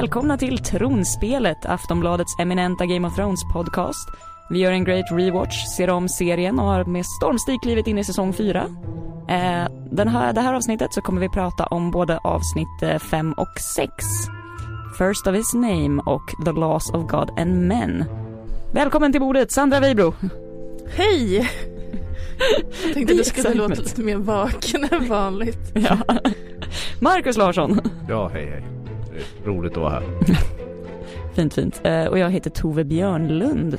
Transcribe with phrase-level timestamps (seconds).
[0.00, 4.08] välkomna till Tronspelet, Aftonbladets eminenta Game of Thrones podcast.
[4.50, 8.04] Vi gör en great rewatch, ser om serien och har med stormstig klivit in i
[8.04, 8.62] säsong 4.
[9.28, 13.60] Eh, den här, det här avsnittet så kommer vi prata om både avsnitt 5 och
[13.74, 13.90] 6.
[14.98, 18.04] First of his name och The Laws of God and Men.
[18.72, 20.14] Välkommen till bordet, Sandra Weibro.
[20.96, 21.36] Hej!
[22.84, 25.72] Jag tänkte att du skulle låta lite mer vaken än vanligt.
[25.74, 25.98] Ja.
[27.00, 27.80] Marcus Larsson.
[28.08, 28.79] Ja, hej hej.
[29.44, 30.02] Roligt att vara här.
[31.34, 31.80] Fint, fint.
[31.84, 33.78] Eh, och jag heter Tove Björnlund.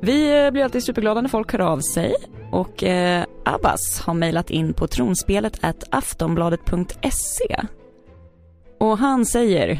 [0.00, 2.14] Vi eh, blir alltid superglada när folk hör av sig
[2.52, 7.56] och eh, Abbas har mejlat in på tronspelet at aftonbladet.se.
[8.80, 9.70] Och han säger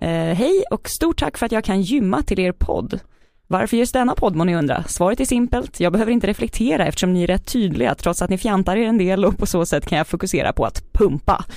[0.00, 3.00] eh, Hej och stort tack för att jag kan gymma till er podd.
[3.46, 4.84] Varför just denna podd må ni undra?
[4.84, 5.80] Svaret är simpelt.
[5.80, 8.98] Jag behöver inte reflektera eftersom ni är rätt tydliga trots att ni fjantar er en
[8.98, 11.44] del och på så sätt kan jag fokusera på att pumpa.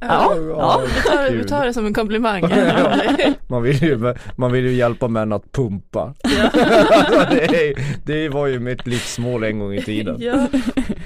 [0.00, 0.82] Ja, ja.
[0.96, 2.42] Vi tar, vi tar det som en komplimang.
[3.48, 6.14] Man vill ju, man vill ju hjälpa män att pumpa.
[6.24, 10.16] alltså det, är, det var ju mitt livsmål en gång i tiden.
[10.20, 10.46] ja.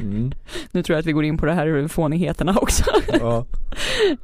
[0.00, 0.32] Mm,
[0.72, 2.84] Nu tror jag att vi går in på det här fånigheterna också.
[3.20, 3.44] ja.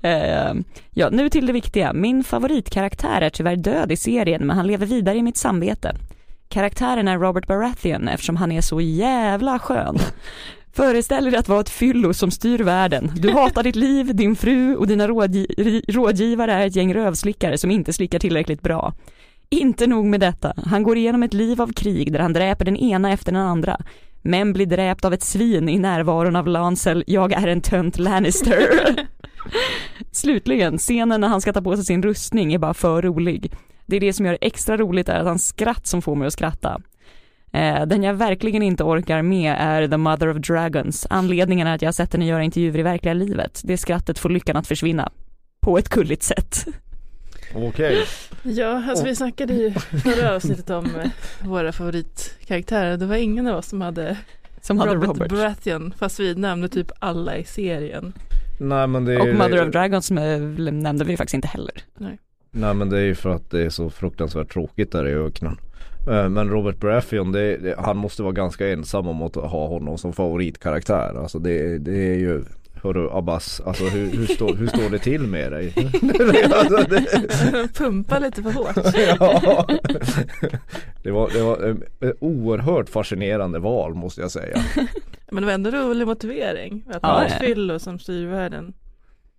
[0.03, 0.55] Eh,
[0.91, 1.93] ja, nu till det viktiga.
[1.93, 5.97] Min favoritkaraktär är tyvärr död i serien, men han lever vidare i mitt samvete.
[6.49, 9.99] Karaktären är Robert Baratheon eftersom han är så jävla skön.
[10.77, 13.13] Föreställ er att vara ett fyllo som styr världen.
[13.17, 17.71] Du hatar ditt liv, din fru och dina rådgi- rådgivare är ett gäng rövslickare som
[17.71, 18.95] inte slickar tillräckligt bra.
[19.51, 22.77] Inte nog med detta, han går igenom ett liv av krig där han dräper den
[22.77, 23.81] ena efter den andra.
[24.23, 28.69] Men blir dräpt av ett svin i närvaron av Lancel, jag är en tönt Lannister.
[30.13, 33.53] Slutligen, scenen när han ska ta på sig sin rustning är bara för rolig.
[33.87, 36.27] Det är det som gör det extra roligt är att hans skratt som får mig
[36.27, 36.81] att skratta.
[37.57, 41.07] Eh, den jag verkligen inte orkar med är The Mother of Dragons.
[41.11, 43.61] Anledningen är att jag har sett henne göra intervjuer i verkliga livet.
[43.65, 45.13] Det skrattet får lyckan att försvinna.
[45.61, 46.65] På ett kulligt sätt.
[47.55, 48.05] Okej.
[48.43, 49.71] ja, alltså vi snackade ju
[50.05, 51.11] förra avsnittet om eh,
[51.49, 52.97] våra favoritkaraktärer.
[52.97, 54.17] Det var ingen av oss som hade
[54.61, 55.31] Som hade Robert, Robert.
[55.31, 58.13] Baratheon, fast vi nämnde typ alla i serien.
[58.61, 61.75] Nej men det är Och Mother of Dragons eh, nämnde vi faktiskt inte heller.
[62.51, 65.59] Nej men det är ju för att det är så fruktansvärt tråkigt där i öknen.
[66.07, 69.99] Eh, Men Robert Baratheon, det, det, han måste vara ganska ensam om att ha honom
[69.99, 71.15] som favoritkaraktär.
[71.23, 72.45] Alltså det, det är ju
[72.83, 75.73] Hörru Abbas, alltså hur, hur, står, hur står det till med dig?
[76.55, 78.77] alltså, det, Pumpa lite för hårt.
[79.21, 79.67] ja.
[81.03, 84.59] det, var, det var en- ett oerhört fascinerande val måste jag säga.
[85.31, 86.85] Men det var ändå rolig motivering.
[86.89, 87.27] Att Ja, ha ja.
[87.27, 88.73] ett fyllo som styr världen.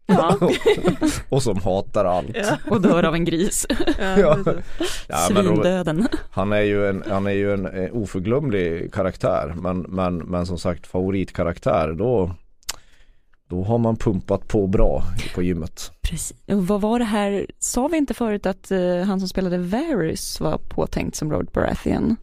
[0.10, 0.38] Ja.
[1.30, 2.30] Och som hatar allt.
[2.34, 3.66] Ja, Och dör av en gris.
[4.18, 5.28] ja, precis.
[5.28, 6.08] Svindöden.
[6.32, 10.58] han är ju en, han är ju en eh, oförglömlig karaktär men, men, men som
[10.60, 12.32] sagt favoritkaraktär då
[13.50, 15.04] Då har man pumpat på bra
[15.36, 15.92] på gymmet.
[16.02, 16.38] Precis.
[16.48, 20.40] Och vad var det här, sa vi inte förut att eh, han som spelade Varys
[20.40, 22.16] var påtänkt som Robert Baratheon?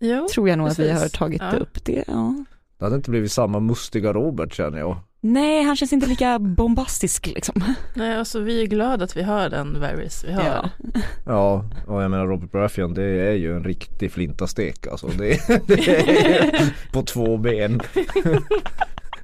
[0.00, 1.02] Jo, Tror jag nog att vi precis.
[1.02, 1.56] har tagit Ja.
[1.58, 2.44] upp det, ja.
[2.78, 4.96] Det hade inte blivit samma mustiga Robert känner jag.
[5.26, 7.64] Nej, han känns inte lika bombastisk liksom.
[7.94, 10.44] nej alltså vi är glada att vi har den Varys vi har.
[10.44, 10.70] Ja.
[11.26, 15.06] Ja, och jag menar Robert Baratheon det är ju en riktig flintastek alltså.
[15.06, 17.80] Det, det är på två ben.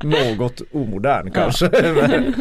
[0.03, 1.71] Något omodern kanske.
[1.95, 2.35] men,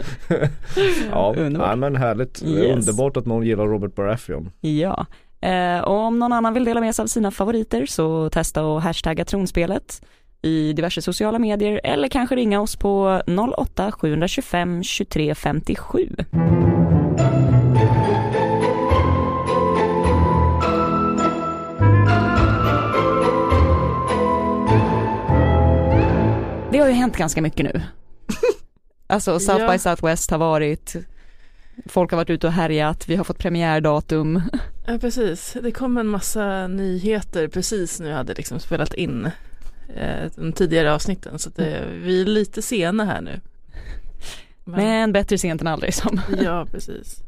[1.12, 1.68] ja, Underbart.
[1.68, 2.44] nej, men härligt.
[2.44, 2.76] Yes.
[2.76, 4.52] Underbart att någon gillar Robert Baratheon.
[4.60, 5.06] Ja.
[5.42, 8.82] Eh, och om någon annan vill dela med sig av sina favoriter så testa och
[8.82, 10.02] hashtagga tronspelet
[10.42, 13.22] i diverse sociala medier eller kanske ringa oss på
[13.58, 16.16] 08 725 23 57.
[26.72, 27.82] Det har ju hänt ganska mycket nu.
[29.08, 29.72] Alltså South Ja.
[29.72, 30.96] by Southwest har varit,
[31.86, 34.42] folk har varit ute och härjat, vi har fått premiärdatum.
[34.88, 39.30] Ja precis, det kom en massa nyheter precis när jag hade liksom spelat in
[39.96, 43.40] eh, de tidigare avsnitten så det, vi är lite sena här nu.
[44.64, 46.22] Men, Men bättre sent än aldrig som.
[46.42, 47.24] ja precis.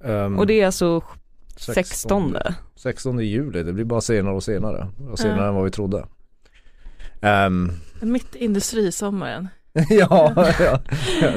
[0.00, 1.02] Um, Och det är alltså
[1.56, 2.36] 16.
[2.76, 4.88] 16 juli, det blir bara senare och senare.
[5.10, 5.48] Och senare Ja.
[5.48, 6.06] än vad vi trodde.
[7.20, 9.48] Ehm, Mitt industrisommaren.
[9.90, 10.78] ja, ja,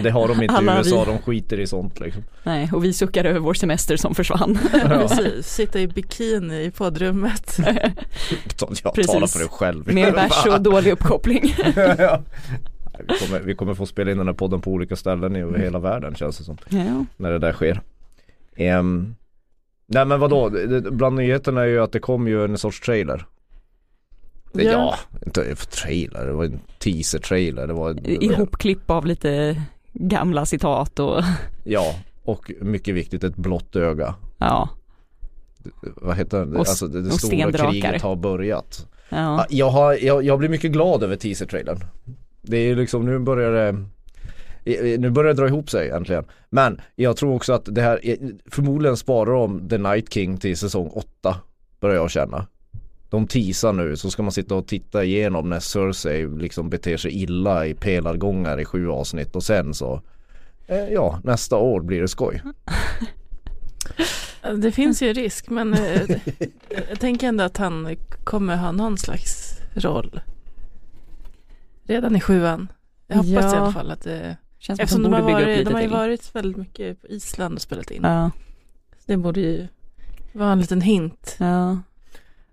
[0.03, 2.23] det har de inte Alla i USA, vi- de skiter i sånt liksom.
[2.43, 4.59] Nej, och vi suckar över vår semester som försvann.
[4.71, 7.57] precis, sitta i bikini i poddrummet.
[8.59, 9.11] Jag Precis.
[9.13, 9.93] talar för dig själv.
[9.93, 11.55] Med bärs och dålig uppkoppling.
[11.97, 12.21] ja.
[13.07, 15.59] Vi, kommer, vi kommer få spela in den här podden på olika ställen i över
[15.59, 16.57] hela världen känns det som.
[16.69, 17.05] Ja.
[17.17, 17.81] När det där sker.
[18.55, 19.15] Ehm,
[19.87, 20.51] nej men vadå,
[20.91, 23.25] bland nyheterna är ju att det kom ju en sorts trailer.
[24.57, 24.71] Det, Ja.
[25.11, 27.67] ja, inte för trailer, det var en teaser-trailer.
[27.67, 29.61] Det var, Ihopklipp av lite
[29.93, 31.23] gamla citat och
[31.63, 34.15] Ja, och mycket viktigt ett blått öga.
[34.37, 34.69] ja,
[35.81, 36.51] Vad heter det?
[36.51, 37.71] Och Alltså det, det stora stendrakar.
[37.71, 38.87] kriget har börjat.
[39.09, 39.17] ja.
[39.17, 41.79] Ja, Jag, har, jag, jag blir mycket glad över teaser-trailern.
[42.41, 43.85] Det är liksom, nu börjar det
[44.97, 46.25] nu börjar det dra ihop sig äntligen.
[46.49, 47.99] Men jag tror också att det här,
[48.51, 51.35] förmodligen sparar de The Night King till säsong 8
[51.79, 52.47] Börjar jag känna.
[53.09, 57.11] De teasar nu så ska man sitta och titta igenom när Cersei liksom beter sig
[57.23, 60.01] illa i pelargångar i sju avsnitt och sen så
[60.67, 62.41] eh, Ja, nästa år blir det skoj.
[64.61, 66.01] Det finns ju risk men eh,
[66.89, 70.21] jag tänker ändå att han kommer ha någon slags roll.
[71.83, 72.67] Redan i sjuan.
[73.07, 73.55] Jag hoppas Ja.
[73.55, 75.81] i alla fall att det Känns som att Eftersom de de har, varit, de har
[75.81, 78.01] ju varit väldigt mycket på Island och spelat in.
[78.03, 78.31] Ja,
[79.05, 79.67] Det borde ju
[80.33, 81.77] vara en liten hint ja.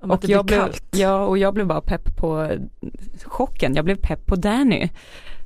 [0.05, 0.85] Om att Och det jag, blir blev, kallt.
[0.91, 2.51] ja, och jag blev bara pepp på
[3.25, 4.89] chocken, jag blev pepp på Danny.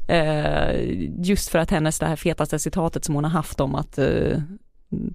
[0.08, 0.70] Eh,
[1.22, 4.38] just för att hennes det här fetaste citatet som hon har haft om att eh,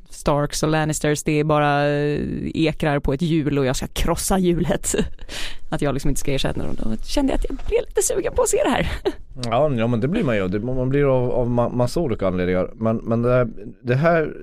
[0.10, 2.20] Starks och Lannisters det är bara eh,
[2.54, 4.96] ekrar på ett hjul och jag ska krossa hjulet.
[5.70, 6.76] att jag liksom inte ska ersätta dem.
[6.84, 8.92] Då kände jag att jag blev lite sugen på att se det här.
[9.46, 10.48] Ja, ja men det blir man ju.
[10.48, 12.72] Det, man blir av, av ma- massa olika anledningar.
[12.76, 13.48] Men, men det, här,
[13.82, 14.34] det här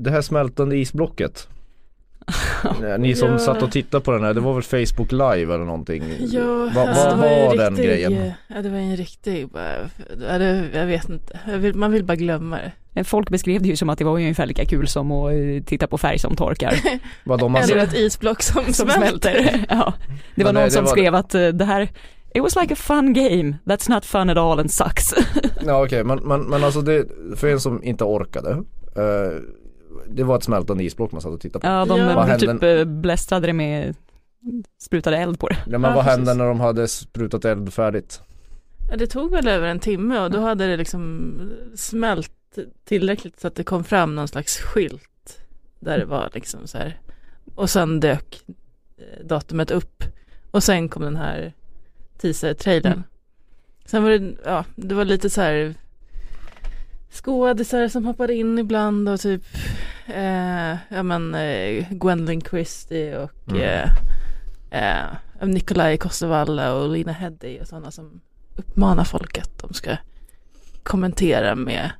[0.00, 1.48] Det här smältande isblocket
[2.98, 3.38] Ni som Ja.
[3.38, 6.02] satt och tittade på den här, det var väl Facebook live eller någonting?
[6.18, 8.32] Ja, Vad alltså, vad det ju var en den riktig- grejen?
[8.48, 12.16] Ja, det var en riktig, bara, det, jag vet inte, jag vill, man vill bara
[12.16, 12.58] glömma
[12.94, 13.04] det.
[13.04, 15.86] Folk beskrev det ju som att det var ungefär lika kul som att eh, titta
[15.86, 16.74] på färg som torkar.
[17.24, 19.64] Vad de Eller ett isblock som, som smälter.
[19.68, 19.94] ja.
[20.34, 21.88] Det var Men någon det- det som var- skrev att eh, det här
[22.34, 25.14] It was like a fun game, that's not fun at all and sucks.
[25.66, 27.04] Ja okej men, men, men alltså det,
[27.36, 28.50] för en som inte orkade
[28.96, 29.38] eh,
[30.10, 32.38] Det var ett smältande isblock man satt och tittade på Ja, de Ja.
[32.38, 33.94] Typ eh, blästrade det med
[34.78, 35.56] sprutade eld på det.
[35.66, 36.18] Ja men Ja, vad precis.
[36.18, 38.20] hände när de hade sprutat eld färdigt?
[38.90, 41.32] Ja, det tog väl över en timme och då hade det liksom
[41.74, 42.32] smält
[42.84, 45.38] tillräckligt så att det kom fram någon slags skylt
[45.80, 47.00] där det var liksom så här
[47.54, 48.42] och sen dök
[48.96, 50.04] eh, datumet upp
[50.50, 51.52] och sen kom den här
[52.20, 52.92] teaser-trailern.
[52.92, 53.04] Mm.
[53.84, 55.74] Sen var det, ja, det var lite så här
[57.10, 59.42] skådisar som hoppade in ibland och typ
[60.08, 63.62] eh, ja men eh, Gwendolyn Christie och Mm.
[64.70, 65.06] eh, eh,
[65.48, 68.20] Nikolaj Kosovalla och Lina Headey och sådana som
[68.56, 69.96] uppmanar folk att de ska
[70.82, 71.90] kommentera med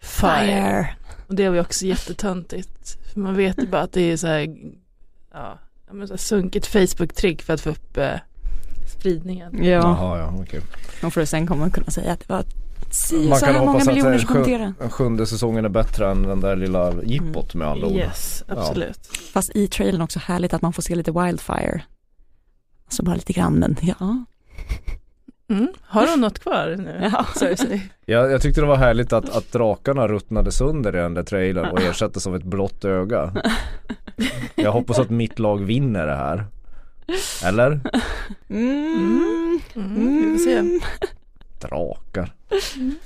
[0.00, 0.88] fire.
[1.26, 2.98] Och det var ju också jättetöntigt.
[3.12, 4.56] För man vet ju bara att det är så här,
[5.32, 5.58] ja,
[5.90, 8.14] men så här sunkigt Facebook-trick för att få upp eh,
[8.86, 9.64] spridningen.
[9.64, 10.60] Ja, Jaha ja okej
[11.02, 12.44] och för att sen kommer man kunna säga att det var
[12.94, 14.78] si Man så kan här många hoppas att.
[14.78, 19.06] Den sjunde säsongen är bättre än den där lilla jippot med andra ord Yes, absolut.
[19.32, 21.82] Fast i trailern också härligt att man får se lite wildfire.
[22.84, 24.24] Alltså bara lite grann men ja.
[25.50, 25.68] Mm.
[25.80, 27.10] Har hon något kvar nu?
[27.12, 27.26] Ja.
[28.06, 31.70] Jag, jag tyckte det var härligt att, att drakarna ruttnade sönder i den där trailern
[31.70, 33.32] och ersattes av ett blått öga
[34.54, 36.44] Jag hoppas att mitt lag vinner det här
[37.44, 37.80] Eller?
[38.48, 39.60] Mm.
[39.74, 40.80] Mm, vi får se.
[41.60, 42.32] Drakar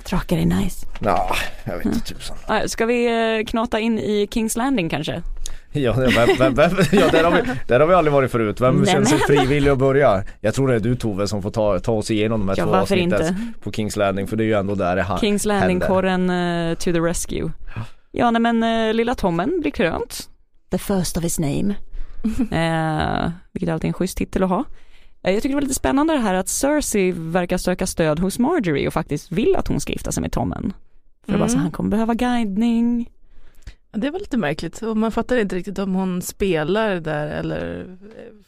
[0.09, 0.85] Drakar är nice.
[0.99, 3.05] Ja, jag vet inte tusan Ja, Ska vi
[3.39, 5.21] eh, knata in i Kings Landing kanske?
[5.71, 8.61] Ja, vem, vem, vem, ja där, har vi, där har vi aldrig varit förut.
[8.61, 10.23] Vem Nej, känner sig men- frivillig att börja?
[10.41, 12.65] Jag tror det är du Tove som får ta, ta oss igenom de här Ja
[12.65, 13.35] två avsnitten inte?
[13.63, 15.59] på Kings Landing för det är ju ändå där det ha, Kings händer.
[15.59, 16.29] Landing-kåren
[16.69, 17.51] eh, to the rescue.
[18.11, 20.29] Ja nej men uh, lilla Tommen blir krönt.
[20.71, 21.75] The first of his name.
[22.51, 24.63] Eh, vilket alltid är en schysst titel att ha.
[25.23, 28.39] Eh, jag tycker det var lite spännande det här att Cersei verkar söka stöd hos
[28.39, 30.73] Marjorie och faktiskt vill att hon ska gifta sig med Tommen.
[31.25, 31.61] För det var så Mm.
[31.63, 33.09] han kommer behöva guidning.
[33.91, 37.85] Ja, Det var lite märkligt och man fattar inte riktigt om hon spelar där eller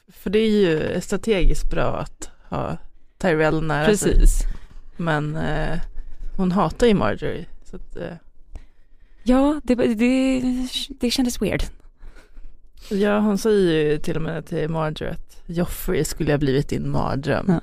[0.07, 2.77] för det är ju strategiskt bra att ha
[3.17, 4.13] Tyrell nära sig.
[4.13, 4.39] Precis.
[4.97, 5.79] Men eh,
[6.37, 7.45] hon hatar ju Marjorie.
[7.63, 8.13] Så att, eh,
[9.23, 10.41] Ja, det, det,
[10.99, 11.63] det kändes weird.
[12.89, 16.89] Ja, hon säger ju till och med till Marjorie att Joffrey skulle ha blivit din
[16.89, 17.45] mardröm.
[17.47, 17.59] Ja.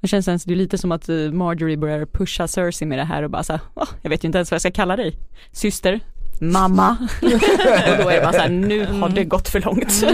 [0.00, 3.04] Det känns ens, det är lite som att eh, Marjorie börjar pusha Cersei med det
[3.04, 4.96] här och bara så här, "Åh, jag vet ju inte ens vad jag ska kalla
[4.96, 5.16] dig.
[5.52, 6.00] Syster,
[6.40, 6.96] mamma.
[7.22, 10.02] och då är det bara så här, nu har det gått för långt.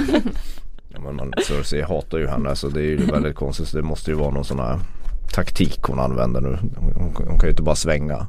[0.97, 3.69] Ja, men man, Cersei hatar ju henne så det är ju väldigt konstigt.
[3.69, 4.79] Så det måste ju vara någon sån här
[5.35, 6.59] taktik hon använder nu.
[6.77, 8.27] Hon, hon, hon kan ju inte bara svänga.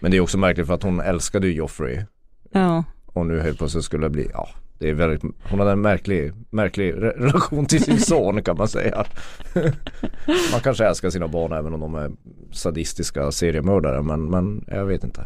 [0.00, 2.04] Men det är också märkligt för att hon älskade ju Joffrey.
[2.52, 2.84] ja.
[3.06, 6.32] Och nu helt plötsligt skulle det bli, ja det är väldigt, hon hade en märklig,
[6.50, 9.04] märklig re- relation till sin son kan man säga.
[10.52, 12.10] man kanske älskar sina barn även om de är
[12.52, 15.20] sadistiska seriemördare men, men jag vet inte.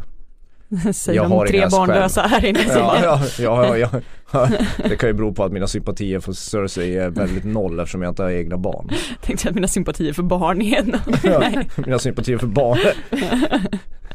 [0.92, 3.88] Säger Jag de har tre inga barnlösa här inne Ja, ja, ja, ja,
[4.32, 4.49] ja.
[4.88, 8.11] Det kan ju bero på att mina sympatier för Cersei är väldigt noll eftersom jag
[8.11, 8.88] inte har egna barn.
[9.21, 10.97] tänkte att mina sympatier för barn igen.
[11.23, 11.42] Ja,
[11.76, 12.78] mina sympatier för barn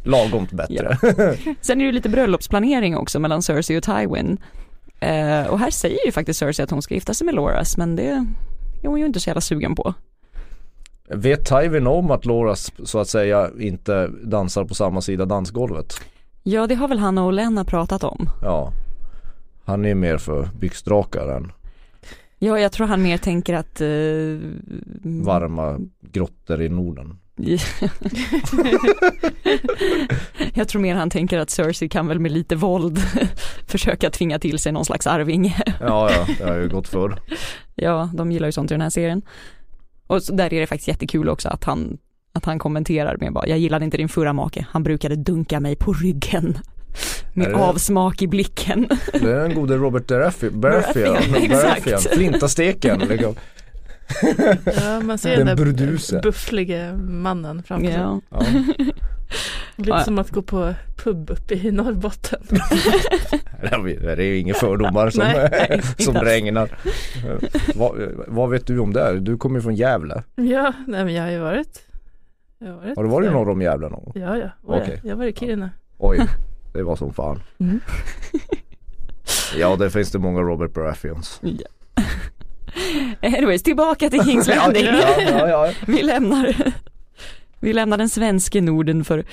[0.04, 0.98] lagomt bättre.
[1.62, 4.38] Sen är det ju lite bröllopsplanering också mellan Cersei och Tywin.
[5.00, 7.96] Eh, och här säger ju faktiskt Cersei att hon ska gifta sig med Loras men
[7.96, 8.26] det
[8.84, 9.94] är hon ju inte så jävla sugen på.
[11.10, 15.94] Vet Tywin om att Loras så att säga inte dansar på samma sida dansgolvet?
[16.44, 18.30] Ja det har väl han och Olenna pratat om.
[18.42, 18.74] Ja.
[19.66, 21.52] Han är mer för byxdrakar än
[22.40, 24.50] Ja jag tror han mer tänker att eh,
[25.24, 27.18] varma grottor i Norden.
[30.54, 33.00] Jag tror mer han tänker att Cersei kan väl med lite våld
[33.68, 35.56] försöka tvinga till sig någon slags arvinge.
[35.80, 37.20] Ja, ja, det har ju gått förr.
[37.76, 39.22] Ja, de gillar ju sånt i den här serien.
[40.08, 41.98] Och där är det faktiskt jättekul också att han,
[42.34, 45.76] att han kommenterar med bara, jag gillade inte din förra make, han brukade dunka mig
[45.76, 46.58] på ryggen.
[47.34, 48.88] Med avsmak i blicken.
[49.14, 50.62] Det är den gode Robert Baratheon.
[50.62, 51.16] Baratheon.
[51.16, 51.50] Baratheon.
[51.50, 52.00] Baratheon.
[52.00, 53.00] Flintasteken.
[53.00, 53.36] Liksom.
[54.82, 56.20] Ja, man ser Den den, där burduse.
[56.24, 57.96] bufflige mannen framför sig.
[58.02, 58.22] Ja.
[58.30, 58.40] Ja.
[59.76, 60.04] Lite Ja.
[60.04, 60.74] som att gå på
[61.04, 62.40] pub uppe i Norrbotten.
[63.62, 66.70] Det är ju inga fördomar som, Nej, nej, som regnar.
[67.76, 67.92] vad,
[68.28, 69.20] vad vet du om det?
[69.20, 70.24] Du kommer ju från Gävle.
[70.36, 71.82] Ja, nej men jag har ju varit.
[72.60, 74.14] Jag har, varit Har du varit norr om Gävle någon gång?
[74.16, 74.50] Ja, ja.
[74.64, 75.00] Oh, Okej.
[75.04, 75.10] ja.
[75.10, 75.70] Jag var i Kiruna.
[75.98, 76.20] Oj,
[76.74, 77.40] det var som fan.
[77.60, 77.80] Mm.
[79.58, 81.42] Ja, det finns det många Robert Baratheons.
[83.22, 84.86] Anyways, tillbaka till Kings Landing.
[84.86, 85.72] Ja, ja, ja.
[85.88, 86.74] Vi lämnar,
[87.60, 89.26] vi lämnar den svenska Norden för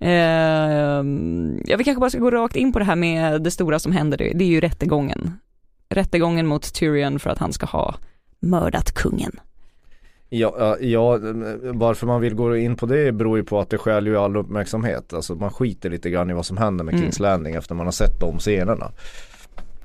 [0.00, 3.78] ehm, ja, vi kanske bara ska gå rakt in på det här med det stora
[3.78, 5.38] som händer, det, är ju rättegången.
[5.88, 7.94] Rättegången mot Tyrion för att han ska ha
[8.40, 9.40] mördat kungen.
[10.28, 11.18] Ja, ja, ja,
[11.62, 14.36] varför man vill gå in på det beror ju på att det skäl ju all
[14.36, 15.12] uppmärksamhet.
[15.12, 17.02] Alltså man skiter lite grann i vad som händer med Mm.
[17.02, 18.92] Kings Landing efter man har sett de scenerna.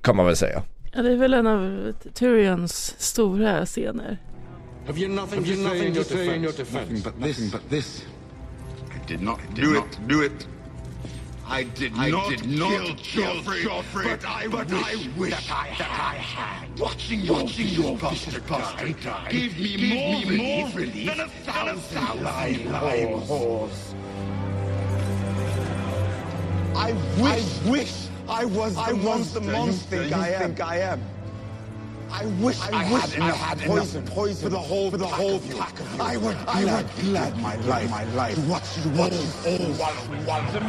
[0.02, 0.64] Kan man väl säga.
[0.94, 4.18] Ja, det är väl en av Tyrions stora scener.
[4.88, 6.90] Have you nothing, Have you to, say nothing in your to say in your defense?
[6.90, 7.04] defense?
[7.04, 7.38] Nothing but this.
[7.40, 8.06] Nothing but this.
[8.96, 10.08] I did not did do not it.
[10.08, 10.48] Do it.
[11.50, 15.20] I did I not did not kill kill Joffrey, Joffrey, but I but wish, I
[15.20, 16.16] wish that I that had.
[16.16, 16.80] I had.
[16.80, 20.76] Watching your, Watching your your bastard bastard bastard die gave me gave more me relief,
[20.76, 23.94] more relief than a than a thousand thousand live live horse.
[26.76, 26.92] I
[27.22, 30.28] wish, I wish I was the I was monster the you monster think you I
[30.30, 30.42] am.
[30.56, 31.02] think I am.
[32.12, 34.92] I wish I, I wish had I enough had poison, enough poison for the whole
[34.92, 35.56] for the pack whole of you.
[35.56, 36.02] pack of you.
[36.02, 39.14] I would I I would glad my my life, my life to watch you watch
[39.14, 40.68] you all one one.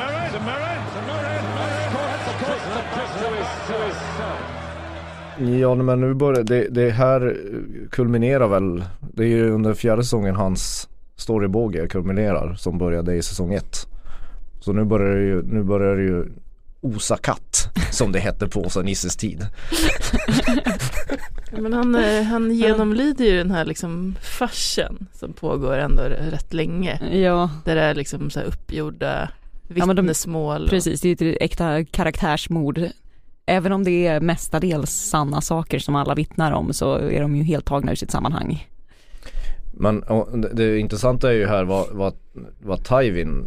[5.40, 7.36] Ja men nu börjar det, det här
[7.90, 13.54] kulminerar väl Det är ju under fjärde säsongen hans storybåge kulminerar som började i säsong
[13.54, 13.86] ett
[14.60, 16.26] Så nu börjar det ju, nu börjar det ju
[16.80, 19.47] osa katt som det hette på Åsa Nisses tid
[21.52, 26.54] Ja, Men han, eh, han genomlider ju den här liksom farsen som pågår ändå rätt
[26.54, 27.16] länge.
[27.18, 29.30] Ja, Där det är liksom så här uppgjorda
[29.75, 30.64] Ja, men de- vittnesmål.
[30.64, 32.80] och- precis, det är ju ett äkta karaktärsmord.
[33.47, 37.42] Även om det är mestadels sanna saker som alla vittnar om så är de ju
[37.42, 38.66] helt tagna ur sitt sammanhang.
[39.73, 42.14] Men och, det, det intressanta är ju här vad, vad,
[42.62, 43.44] vad Tywin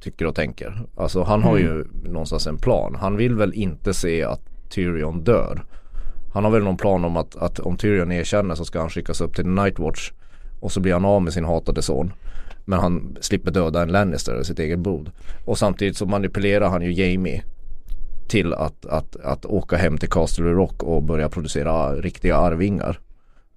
[0.00, 0.82] tycker och tänker.
[0.96, 2.94] Alltså han har ju någonstans en plan.
[2.94, 5.62] Han vill väl inte se att Tyrion dör.
[6.32, 9.20] Han har väl någon plan om att, att om Tyrion erkänner så ska han skickas
[9.20, 10.12] upp till Nightwatch
[10.60, 12.12] och så blir han av med sin hatade son.
[12.64, 15.10] Men han slipper döda en Lannister, sitt eget blod.
[15.44, 17.42] Och samtidigt så manipulerar han ju Jamie
[18.28, 23.00] till att, att, att åka hem till Castle Rock och börja producera riktiga arvingar.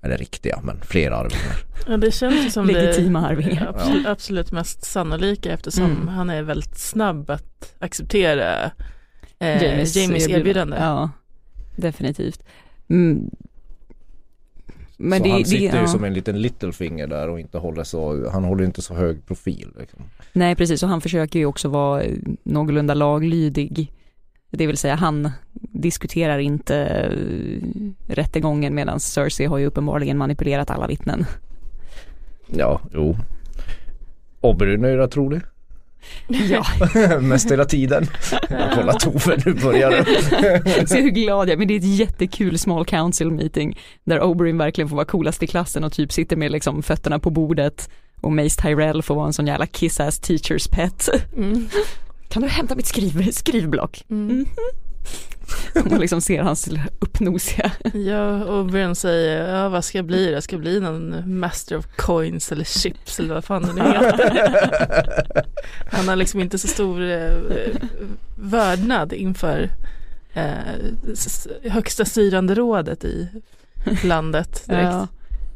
[0.03, 1.63] Eller riktiga, men fler arvingar.
[1.87, 3.67] Ja, det känns som Legitima det arvingar.
[3.67, 6.07] absolut, absolut mest sannolika eftersom Mm.
[6.07, 8.71] han är väldigt snabb att acceptera
[9.39, 9.97] eh, Jamies,
[10.29, 10.77] erbjudande.
[10.77, 11.09] Ja,
[11.75, 12.43] definitivt.
[12.89, 13.29] Mm.
[14.97, 15.87] Men så det, han det, sitter ju ja.
[15.87, 19.69] som en liten littlefinger där och inte håller så, han håller inte så hög profil.
[19.79, 19.99] Liksom.
[20.33, 23.91] Nej precis och han försöker ju också vara eh, någorlunda laglydig.
[24.57, 25.31] Det vill säga han
[25.71, 27.11] diskuterar inte eh,
[28.07, 31.25] rättegången medan Cersei har ju uppenbarligen manipulerat alla vittnen.
[32.47, 33.17] Ja, jo.
[34.41, 35.41] Oberyn är ju rätt trolig.
[36.27, 36.65] Ja,
[37.21, 38.07] Mest hela tiden.
[38.49, 40.87] Jag kollar Tove, nu börjar det.
[40.87, 41.57] se hur glad jag är.
[41.57, 45.47] Men det är ett jättekul small council meeting där Oberyn verkligen får vara coolast i
[45.47, 47.89] klassen och typ sitter med liksom fötterna på bordet
[48.21, 51.09] och Mace Tyrell får vara en sån jävla kiss-ass teachers pet.
[51.37, 51.67] Mm.
[52.33, 54.03] Kan du hämta mitt skriv skrivblock?
[54.09, 54.45] Mm.
[55.89, 57.71] Man liksom ser hans uppnosiga.
[57.93, 60.33] Ja, och Björn säger, ja vad ska jag bli?
[60.33, 65.45] Jag ska bli någon master of coins eller chips eller vad fan det nu heter.
[65.91, 67.33] Han har liksom inte så stor eh,
[68.35, 69.69] vördnad inför
[70.33, 73.27] eh, högsta styrande rådet i
[74.03, 74.83] landet direkt.
[74.83, 75.07] Ja.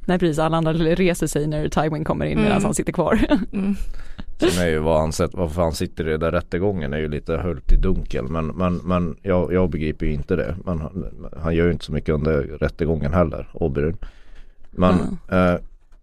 [0.05, 2.63] Nej precis, alla andra reser sig när Tywin kommer in medan mm.
[2.63, 3.39] han sitter kvar.
[3.53, 3.75] Mm.
[4.39, 7.07] Sen är ju vad han sett, varför han sitter i den där rättegången är ju
[7.07, 8.27] lite höljt i dunkel.
[8.27, 10.55] Men, men, men jag, jag begriper ju inte det.
[10.65, 11.05] Men han,
[11.41, 13.97] han gör ju inte så mycket under rättegången heller, Oberyn.
[14.71, 14.93] Men
[15.29, 15.53] mm.
[15.53, 15.59] eh,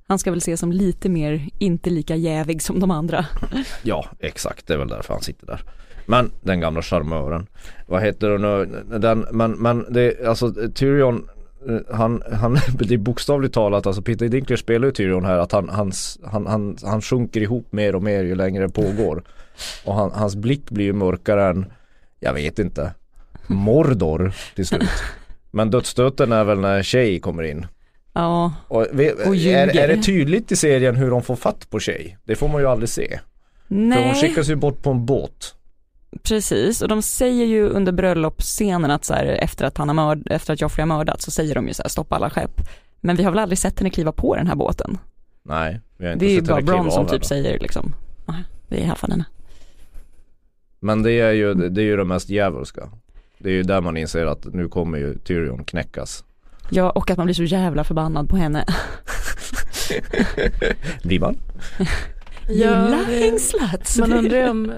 [0.07, 3.27] han ska väl ses som lite mer inte lika jävig som de andra.
[3.83, 4.67] Ja, exakt.
[4.67, 5.63] Det är väl därför han sitter där.
[6.07, 7.47] Men den gamla charmören.
[7.87, 8.85] Vad heter hon nu?
[8.99, 11.29] Den, men, men det, alltså Tyrion
[11.91, 15.69] han, han, det är bokstavligt talat, alltså Peter Dinklage spelar ju Tyrion här att han,
[15.69, 19.23] hans, han, han, han sjunker ihop mer och mer ju längre det pågår.
[19.85, 21.73] Och han, hans blick blir ju mörkare än,
[22.21, 22.95] jag vet inte,
[23.47, 24.83] Mordor till slut.
[25.51, 27.67] Men dödsstöten är väl när Tjej kommer in.
[28.13, 28.81] Ja, och,
[29.27, 32.19] och är, är det tydligt i serien hur de får fatt på Tjej?
[32.25, 33.21] Det får man ju aldrig se.
[33.69, 33.99] Nej.
[33.99, 35.55] För hon skickas ju bort på en båt.
[36.23, 40.23] Precis, och de säger ju under bröllopsscenen att så här, efter att han har mörd,
[40.31, 42.61] efter att Joffrey har mördats så säger de ju så här, stoppa alla skepp.
[43.01, 44.99] Men vi har väl aldrig sett henne kliva på den här båten?
[45.43, 47.95] Nej, vi har inte Det är ju bara Bron som typ säger liksom,
[48.69, 49.25] vi är haffar henne.
[50.81, 52.89] Men det är ju det, är ju det mest djävulska.
[53.39, 56.25] Det är ju där man inser att nu kommer ju Tyrion knäckas.
[56.71, 58.65] Ja, och att man blir så jävla förbannad på henne.
[61.03, 61.37] blir man?
[62.49, 63.97] Gilla hängslat.
[63.99, 64.73] Man undrar om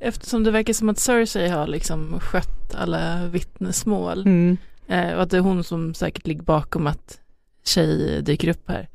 [0.00, 4.56] eftersom det verkar som att Cersei har liksom skött alla vittnesmål mm.
[4.88, 7.20] eh, och att det är hon som säkert ligger bakom att
[7.64, 8.88] tjej dyker upp här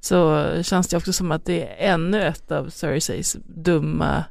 [0.00, 4.24] så känns det också som att det är ännu ett av Cerseis dumma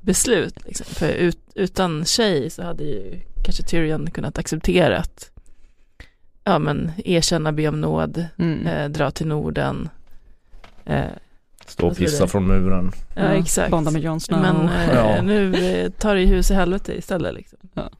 [0.00, 0.64] beslut.
[0.64, 0.86] Liksom.
[0.86, 5.30] För ut, utan tjej så hade ju kanske Tyrion kunnat acceptera att
[6.44, 8.66] ja men erkänna, be om nåd, mm.
[8.66, 9.88] eh, dra till Norden,
[10.84, 11.10] eh,
[11.66, 12.92] Stå och pissa från muren.
[13.14, 13.70] Ja, ja exakt.
[13.70, 14.40] Bonda med Jon Snow.
[14.40, 15.22] Men eh, ja.
[15.22, 17.58] nu eh, tar det hus i helvete istället liksom.
[17.74, 17.90] Ja.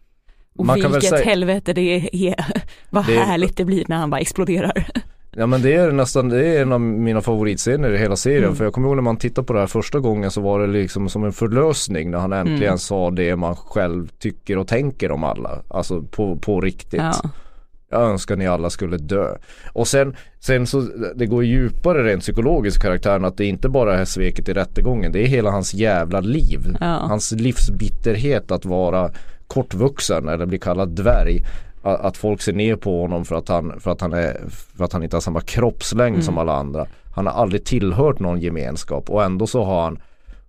[0.57, 1.25] Och Man vilket säga...
[1.25, 2.45] helvete det är.
[2.91, 3.19] Vad det...
[3.19, 4.87] härligt det blir när han bara exploderar.
[5.39, 8.45] Ja men det är nästan, det är en av mina favoritscener i hela serien.
[8.45, 8.57] Mm.
[8.57, 10.67] För jag kommer ihåg när man tittade på det här första gången så var det
[10.67, 12.79] liksom som en förlösning när han äntligen mm.
[12.79, 15.63] sa det man själv tycker och tänker om alla.
[15.69, 17.01] Alltså på, på riktigt.
[17.01, 17.31] Ja.
[17.91, 19.37] Jag önskar ni alla skulle dö.
[19.73, 20.81] Och sen, sen så,
[21.15, 25.13] det går djupare rent psykologiskt karaktären att det inte bara är sveket i rättegången.
[25.13, 26.77] Det är hela hans jävla liv.
[26.81, 26.87] Ja.
[26.87, 29.11] Hans livsbitterhet att vara
[29.47, 31.45] kortvuxen eller bli kallad dvärg.
[31.83, 34.41] Att, att folk ser ner på honom för att han, för att han, är,
[34.77, 36.23] för att han inte har samma kroppslängd mm.
[36.23, 36.87] som alla andra.
[37.15, 39.99] Han har aldrig tillhört någon gemenskap och ändå så har han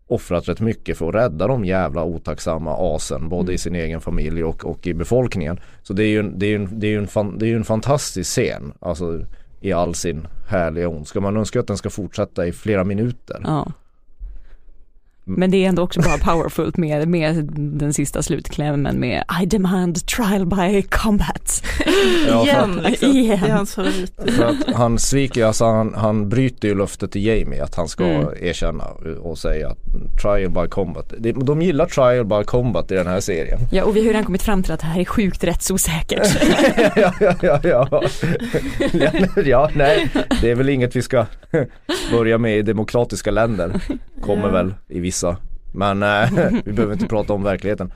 [0.08, 3.56] offrat rätt mycket för att rädda de jävla otacksamma asen både mm.
[3.56, 5.60] i sin egen familj och, och i befolkningen.
[5.84, 7.64] Så det är ju en, det är en, det är en, fan, det är en
[7.64, 8.74] fantastisk scen.
[8.80, 9.26] Alltså
[9.62, 11.20] i all sin härliga ondska.
[11.20, 13.42] Man önskar att den ska fortsätta i flera minuter.
[13.44, 13.72] Ja.
[15.30, 20.06] Men det är ändå också bara powerfult med, med den sista slutklämmen med I demand
[20.06, 21.64] trial by combat.
[22.28, 23.10] Ja, Igen, liksom.
[23.16, 23.40] Igen.
[23.42, 24.14] Det är hans favorit.
[24.36, 28.04] För att han sviker, alltså han, han bryter ju löftet till Jamie att han ska
[28.04, 28.28] mm.
[28.42, 28.86] erkänna
[29.22, 29.78] och säga att
[30.22, 31.14] trial by combat.
[31.36, 33.60] De gillar trial by combat i den här serien.
[33.72, 36.28] Ja och vi har redan kommit fram till att det här är sjukt rättsosäkert.
[36.96, 38.02] ja, ja, ja, ja.
[39.46, 40.10] ja, nej,
[40.42, 41.26] det är väl inget vi ska
[42.12, 43.82] börja med i demokratiska länder.
[44.22, 44.52] Kommer ja.
[44.52, 45.38] väl i vissa vissa.
[45.72, 47.92] Men äh, vi behöver inte prata om verkligheten.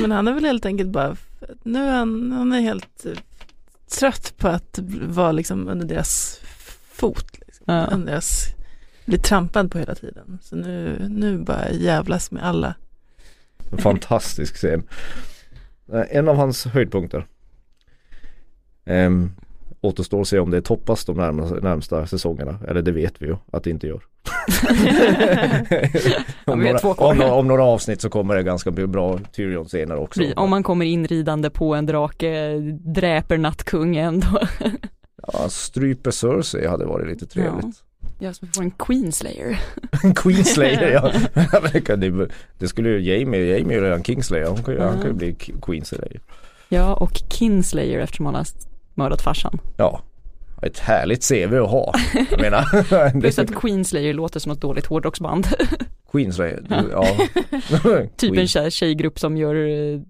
[0.00, 1.16] Men han är väl helt enkelt bara,
[1.62, 3.12] nu är han, han är helt eh,
[3.98, 6.40] trött på att vara liksom under deras
[6.92, 7.26] fot.
[7.46, 7.64] Liksom.
[7.66, 7.86] Ja.
[7.86, 8.54] Under deras,
[9.04, 10.38] bli trampad på hela tiden.
[10.42, 12.74] Så nu, nu bara jävlas med alla.
[13.72, 14.82] En fantastisk scen.
[15.92, 17.26] Eh, en av hans höjdpunkter.
[18.84, 19.32] Um,
[19.80, 22.58] återstår att se om det toppas de närmsta, närmsta säsongerna.
[22.68, 24.02] Eller det vet vi ju att det inte gör.
[26.44, 30.22] om, några, om, om, några, avsnitt så kommer det ganska bra Tyrion-scener också.
[30.36, 32.58] Om man kommer inridande på en drake,
[32.94, 34.40] dräper nattkungen då.
[35.32, 37.64] ja, stryper Cersei hade varit lite trevligt.
[37.64, 37.72] Ja.
[38.20, 39.60] Ja, som får en Queenslayer.
[40.04, 41.12] En Queenslayer ja.
[42.58, 46.20] det, skulle ju Jamie, Jamie är redan Kingslayer, hon kan, han kan ju bli Queenslayer.
[46.68, 48.46] Ja, och Kinslayer eftersom han har
[48.98, 49.60] mördat farsan.
[49.76, 50.02] Ja,
[50.62, 51.94] ett härligt CV att ha.
[52.30, 53.20] Jag menar.
[53.20, 55.46] Plus att Queenslayer låter som ett dåligt hårdrocksband.
[56.12, 57.06] Queenslayer, ja.
[58.16, 60.00] typ en tjej, tjejgrupp som gör uh,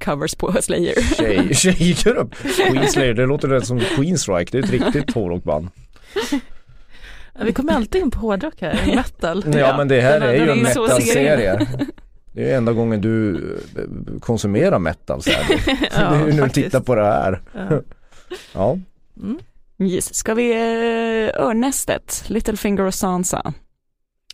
[0.00, 1.14] covers på Slayer.
[1.16, 2.34] Tjej, tjejgrupp?
[2.70, 5.68] Queenslayer, det låter rätt som Queenstrike, det är ett riktigt hårdrockband.
[7.42, 9.44] Vi kommer alltid in på hårdrock här, metal.
[9.58, 11.66] Ja men det här är ju en metal-serie.
[12.32, 13.36] Det är enda gången du
[13.76, 15.44] eh, konsumerar metal så här.
[15.96, 17.40] Ja, det är ju när du tittar på det här.
[17.54, 17.80] Ja.
[18.54, 18.78] Ja.
[19.22, 19.38] Mm.
[19.78, 20.14] Yes.
[20.14, 23.52] Ska vi uh, örnästet, Littlefinger och Sansa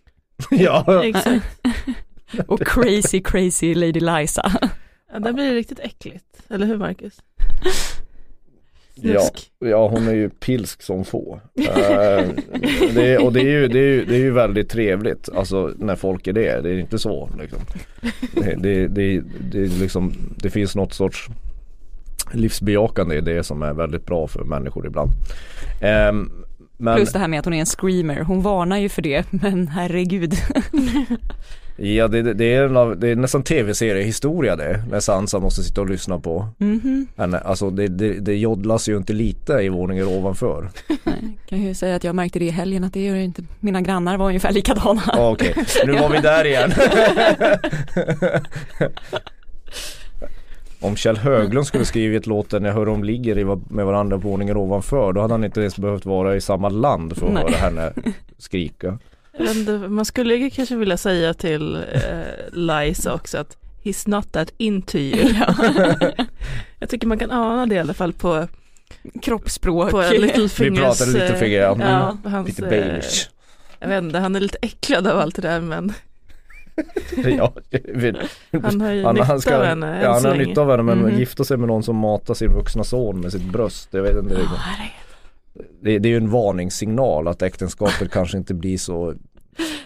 [0.51, 1.05] ja.
[1.05, 1.45] Exakt.
[2.47, 4.53] och crazy crazy Lady Liza.
[5.13, 6.25] Ja, där blir det riktigt äckligt.
[6.49, 7.23] Eller hur Marcus?
[8.95, 11.41] Ja, ja, hon är ju pilsk som få.
[11.55, 12.29] Eh,
[12.95, 15.97] det, och det är, ju, det, är ju, det är ju väldigt trevligt, alltså när
[15.97, 16.61] folk är det.
[16.61, 17.59] Det är inte så liksom.
[18.35, 21.29] Det, det, det, det, är liksom, det finns något sorts
[22.35, 25.11] livsbejakande i det som är väldigt bra för människor ibland.
[25.81, 26.31] Ehm,
[26.77, 28.21] men Plus det här med att hon är en screamer.
[28.21, 30.35] Hon varnar ju för det, men herregud.
[31.77, 35.91] ja, det, det, är av, det är nästan tv-seriehistoria det, när Sansa måste sitta och
[35.91, 37.07] lyssna på Mhm.
[37.17, 37.39] henne.
[37.39, 40.71] Alltså det, det, det joddlas ju inte lite i våningen ovanför.
[41.05, 43.81] Nej, kan ju säga att jag märkte det i helgen att det gör inte, mina
[43.81, 45.03] grannar var ungefär likadana.
[45.19, 45.55] Okej,
[45.87, 46.73] nu var vi där igen.
[50.85, 53.45] Om Kjell Höglund skulle skrivit låten Jag hör de ligger
[53.75, 57.17] med varandra på våningen ovanför då hade han inte ens behövt vara i samma land
[57.17, 57.43] för att Nej.
[57.43, 57.93] höra henne
[58.39, 58.99] skrika.
[59.89, 65.35] Man skulle kanske vilja säga till eh, Liza också att He's not that into you.
[66.79, 68.49] jag tycker man kan ana det i alla fall på,
[69.23, 69.91] Kroppsspråk.
[69.91, 70.61] på Littlefingers.
[70.61, 71.75] Vi pratade Littlefinger, ja.
[71.75, 71.89] Mm.
[71.89, 73.29] ja på hans, Lite eh, babyish.
[73.79, 75.93] Jag vet inte, han är lite äcklad av allt det där men
[77.39, 77.53] Ja,
[77.95, 78.17] vet.
[78.63, 80.83] han har ju han, nytta han ska, av henne ja, han har nytta av henne
[80.83, 81.19] men Mhm.
[81.19, 83.89] gifta sig med någon som matar sin vuxna son med sitt bröst.
[83.91, 84.35] Jag vet inte.
[84.35, 84.41] Ja,
[85.55, 89.15] Det, det, det är ju en varningssignal att äktenskapet kanske inte blir så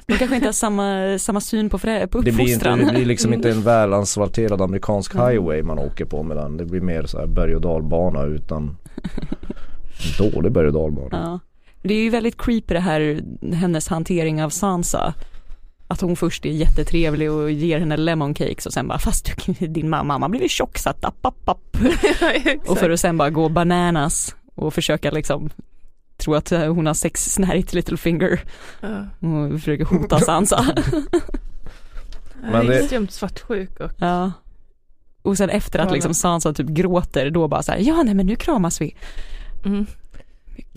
[0.07, 2.79] De kanske inte har samma, samma syn på, frä, på Det blir, inte, uppfostran.
[2.79, 5.29] det blir liksom inte en välansfalterad amerikansk Mm.
[5.29, 6.57] highway man åker på mellan.
[6.57, 8.77] Det blir mer så här berg och dalbana utan
[10.19, 11.09] dålig berg och dalbana.
[11.11, 11.41] Ja.
[11.83, 13.21] Det är ju väldigt creepy det här,
[13.55, 15.15] hennes hantering av Sansa.
[15.91, 19.67] Att hon först är jättetrevlig och ger henne lemon cakes och sen bara fast du,
[19.67, 21.77] din mamma, mamma blivit tjock så att app, app, app.
[22.05, 22.69] Exakt.
[22.69, 25.51] Och för att sen bara gå bananas och försöka liksom
[26.17, 28.41] tro att eh, hon har sexsnärjt Littlefinger
[28.81, 29.07] ja.
[29.29, 30.65] och försöker hota Sansa.
[32.43, 34.33] Men är det- extremt svartsjuk och ja.
[35.23, 38.27] Och sen efter att liksom Sansa typ gråter då bara så här, ja nej men
[38.27, 38.95] nu kramas vi.
[39.65, 39.87] mm.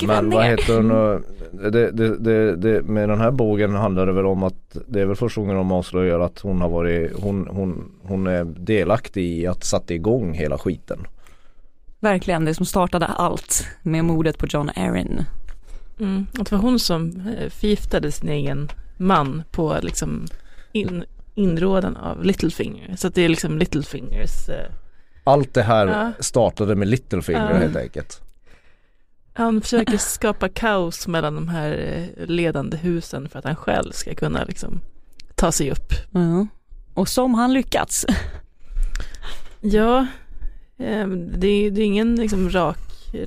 [0.07, 1.21] Men vad heter hon och-
[1.71, 5.05] det, det, det, det, Med den här bågen handlar det väl om att Det är
[5.05, 9.47] väl första gången de avslöjar att hon har varit Hon, hon, hon är delaktig i
[9.47, 11.07] att sätta igång hela skiten.
[11.99, 15.23] Verkligen det som startade allt med mordet på John Arryn.
[15.99, 16.25] Mm.
[16.39, 20.25] Att det var hon som eh, förgiftade sin egen man på liksom
[20.71, 21.03] in,
[21.35, 22.95] inrådan av Littlefinger.
[22.97, 24.71] Så att det är liksom Littlefingers eh,
[25.23, 26.11] Allt det här Ja.
[26.19, 27.57] startade med Littlefinger Ja.
[27.57, 28.21] helt enkelt.
[29.33, 31.71] Han försöker skapa kaos mellan de här
[32.17, 34.79] eh, ledande husen för att han själv ska kunna liksom
[35.35, 35.93] ta sig upp.
[36.11, 36.47] Ja.
[36.93, 38.05] Och som han lyckats.
[39.61, 39.99] Ja,
[40.77, 42.77] eh, det, är, det är ingen liksom rak,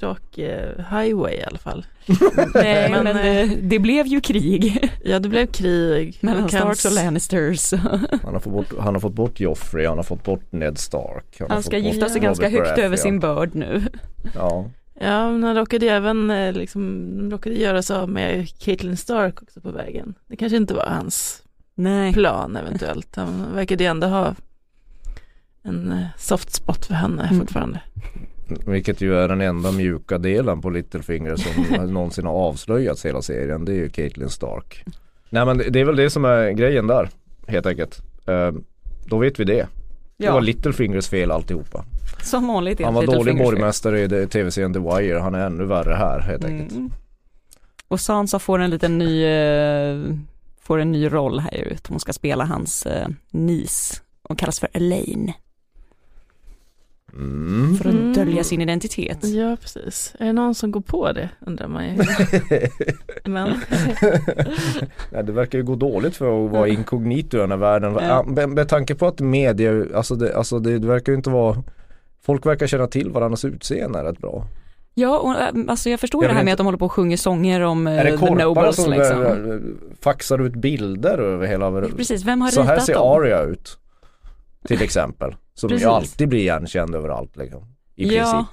[0.01, 1.87] rak eh, highway i alla fall.
[2.55, 6.19] Nej, Men, men, det, det blev ju krig Ja, det blev krig.
[6.21, 7.73] mellan Starks och Lannisters.
[7.73, 11.41] Han har, fått bort, han har fått bort Joffrey, han har fått bort Ned Stark.
[11.41, 13.83] har Han ska gifta sig Robert ganska högt över sin börd nu.
[14.35, 14.71] Ja.
[15.01, 18.97] Ja, men han råkade ju även eh, liksom, de råkade göra sig av med Caitlyn
[18.97, 20.15] Stark också på vägen.
[20.27, 21.43] Det kanske inte var hans
[21.75, 22.13] Nej.
[22.13, 23.17] plan eventuellt.
[23.17, 24.35] Han verkade ju ändå ha
[25.63, 27.41] en eh, soft spot för henne Mm.
[27.41, 27.81] fortfarande.
[28.67, 33.65] Vilket ju är den enda mjuka delen på Littlefinger som någonsin har avslöjats hela serien.
[33.65, 34.85] Det är ju Caitlyn Stark.
[35.31, 37.09] Nej men det är väl det som är grejen där.
[37.47, 38.03] Helt enkelt.
[38.27, 38.53] Eh,
[39.07, 39.67] då vet vi det.
[40.17, 41.85] Det var Littlefingers fel alltihopa.
[42.31, 45.19] som vanligt Han var dålig borgmästare i tv-serien The Wire.
[45.19, 46.73] Han är ännu värre här helt enkelt.
[46.73, 46.91] Mm.
[47.89, 50.03] Och Sansa får en liten ny, eh,
[50.61, 51.87] får en ny roll här ut.
[51.87, 55.33] Hon ska spela hans eh, niece och kallas för Elaine
[57.13, 57.77] Mm.
[57.77, 58.13] för att Mm.
[58.13, 59.25] dölja sin identitet.
[59.25, 60.15] Ja, precis.
[60.19, 61.97] Är det någon som går på det undrar man ju.
[63.25, 63.49] Men
[65.11, 67.95] Nej, det verkar ju gå dåligt för att vara inkognito i den här världen.
[68.01, 68.23] Ja.
[68.23, 71.63] Med, med tanke på att media, alltså det, alltså det, det verkar ju inte vara
[72.25, 74.47] Folk verkar känna till varandras utseende rätt bra.
[74.95, 76.53] Ja, och, eh, alltså jag förstår Jag det här med inte.
[76.53, 79.23] att de håller på och sjunger sånger om är det eh, the nobles som liksom.
[79.25, 83.09] eh, faxar ut bilder över hela Precis, vem har Så här ritat ser dem?
[83.09, 83.79] Aria ut.
[84.67, 85.35] Till exempel.
[85.55, 87.63] Som ju alltid blir igenkänd överallt liksom.
[87.97, 88.19] I princip.
[88.23, 88.47] Ja,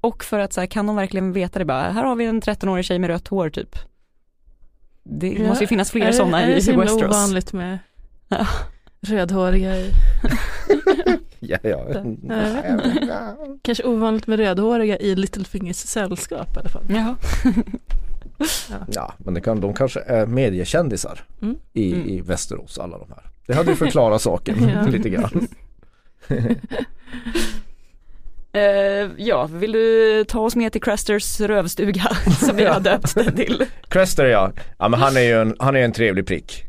[0.00, 2.42] och för att så här, kan de verkligen veta det bara, här har vi en
[2.42, 3.76] 13-årig tjej med rött hår typ.
[5.04, 7.16] Det Ja, måste ju finnas fler är det- sådana är det i så himla Westeros.
[7.16, 7.78] ovanligt med
[8.28, 8.46] Ja.
[9.06, 9.92] Rödhåriga i,
[11.40, 11.86] Ja, ja.
[13.62, 16.82] kanske ovanligt med rödhåriga i Littlefingers sällskap i alla fall.
[16.88, 17.16] Ja.
[18.86, 21.56] ja men det kan, de kanske är mediekändisar Mm.
[21.72, 22.08] i, Mm.
[22.08, 23.22] i Västerås alla de här.
[23.46, 24.56] Det hade ju förklarat saken
[24.90, 25.48] lite grann.
[28.54, 32.02] Eh, ja, vill du ta oss med till Crusters rövstuga
[32.40, 33.64] som vi har döpt den till?
[33.88, 36.64] Crester ja, ja men han är ju en, han är en trevlig prick.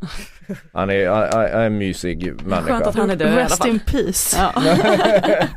[0.73, 2.61] Han är, han är han är en mysig människa.
[2.61, 3.69] Skönt att han är död i alla Rest fall.
[3.69, 4.37] in peace.
[4.37, 4.63] Ja.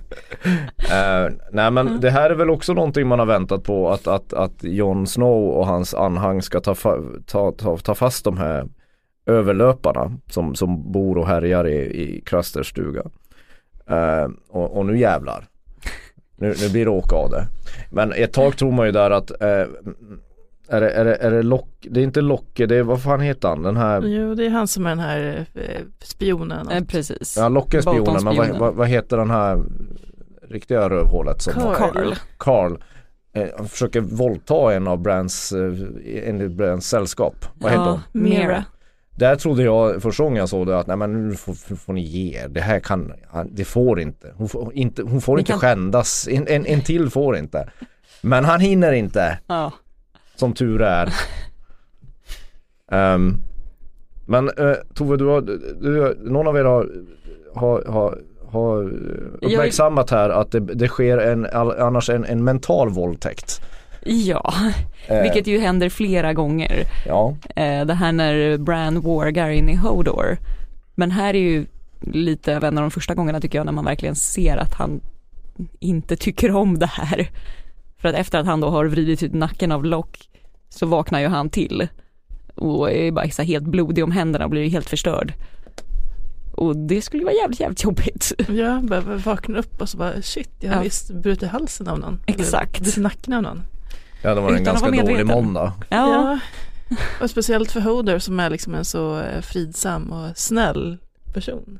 [0.92, 4.32] Eh, nej men det här är väl också någonting man har väntat på att, att,
[4.32, 8.66] att Jon Snow och hans anhang ska ta, fa- ta, ta, ta fast de här
[9.26, 13.02] överlöparna som, som bor och härjar i, i Crusters stuga.
[13.90, 15.46] Eh, och, och nu jävlar.
[16.37, 17.46] Nu, nu blir det åka av det.
[17.90, 19.66] Men ett tag tror man ju där att eh,
[20.68, 23.20] är det, är det, är det Lock, det är inte Locke, det är vad fan
[23.20, 26.68] heter han den här Jo, det är han som är den här eh, spionen.
[26.68, 27.37] Eh, precis.
[27.37, 29.62] Ja Locke är spionen men vad, vad, vad heter den här
[30.49, 31.75] riktiga rövhålet som Carl.
[31.75, 32.14] Carl.
[32.37, 32.79] Carl
[33.33, 37.35] eh, han försöker våldta en av Brands, eh, en av Brands sällskap.
[37.55, 38.01] Vad heter hon?
[38.12, 38.64] Mira.
[39.18, 42.00] Där trodde jag första gången jag såg det att nej men nu får, får ni
[42.00, 42.48] ge er.
[42.48, 43.12] Det här kan,
[43.50, 44.33] det får inte.
[44.37, 46.29] Hon får inte, hon får Ni inte kan- skändas.
[46.31, 47.68] En, en, en till får inte.
[48.22, 49.72] Men han hinner inte, Ja.
[50.37, 51.12] som tur är.
[52.92, 53.37] Ehm,
[54.26, 55.40] men uh, Tove, du har,
[55.81, 56.88] du, någon av er har,
[57.55, 58.18] har, har,
[58.50, 58.83] har
[59.42, 63.61] uppmärksammat här att det, det sker en, all- annars en, en mental våldtäkt.
[64.07, 64.55] Ja,
[65.09, 66.85] Eh, vilket ju händer flera gånger.
[67.07, 70.37] Ja, Eh, det här när Bran wargar in i Hodor.
[70.95, 71.66] Men här är ju
[72.01, 75.01] lite av en av de första gångerna tycker jag när man verkligen ser att han
[75.81, 77.29] inte tycker om det här.
[77.99, 80.29] För att efter att han då har vridit ut nacken av Lock
[80.69, 81.88] så vaknar ju han till
[82.55, 85.33] och är bara så helt blodig om händerna och blir helt förstörd.
[86.53, 88.33] Och det skulle ju vara jävligt, jävligt jobbigt.
[88.49, 90.83] Ja, bara vaknar upp och så bara shit, jag har Ja.
[90.83, 92.21] visst brutit halsen av någon.
[92.27, 92.75] Exakt.
[92.77, 93.62] Eller brutit nacken av någon.
[94.22, 95.44] Ja det var en ganska vara dålig medveten.
[95.44, 95.72] måndag.
[95.88, 96.38] Ja,
[97.20, 100.98] Och speciellt för Hoder som är liksom en så eh, fridsam och snäll
[101.35, 101.79] person.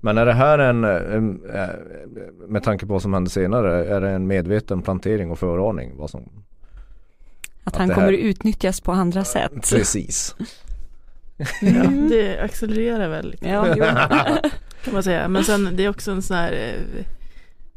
[0.00, 1.68] Men är det här en, en, eh,
[2.48, 5.96] med tanke på vad som hände senare, är det en medveten plantering och föraning?
[5.96, 9.52] Vad som, att Att han det här- kommer utnyttjas på andra sätt.
[9.72, 10.36] precis.
[11.60, 13.74] Ja, det accelererar väl lite, Ja,
[14.84, 15.28] kan man säga.
[15.28, 17.04] Men sen det är också en sån här eh,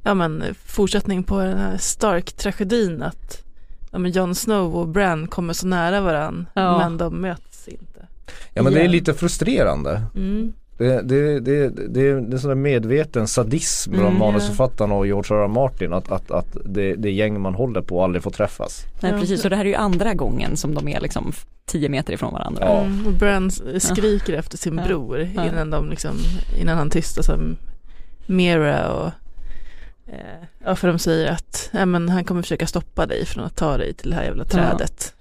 [0.04, 3.44] ja, men, fortsättning på den här Stark-tragedin att
[3.92, 6.78] ja, men Jon Snow och Bran kommer så nära varann Ja.
[6.78, 8.08] men de möts inte.
[8.54, 10.02] Ja men det är lite frustrerande.
[10.16, 10.54] Mm.
[10.78, 15.08] Det, det, det, det, är- det är sån där medveten sadism bland Mm, manusförfattarna och
[15.08, 15.44] George R.
[15.44, 15.48] R.
[15.48, 18.86] Martin att, att, att det, det gäng man håller på aldrig får träffas.
[19.02, 19.20] Nej Ja.
[19.20, 21.32] precis, och det här är ju andra gången som de är liksom
[21.66, 22.64] tio meter ifrån varandra.
[22.66, 22.82] Ja.
[22.82, 24.84] Mm, och Bran skriker efter sin Ja.
[24.86, 25.46] bror Ja.
[25.48, 26.12] innan de liksom,
[26.60, 27.58] innan han tystas som
[28.26, 29.12] Mira och
[30.66, 33.78] ja för de säger att ja, men han kommer försöka stoppa dig från att ta
[33.78, 35.16] dig till det här jävla trädet.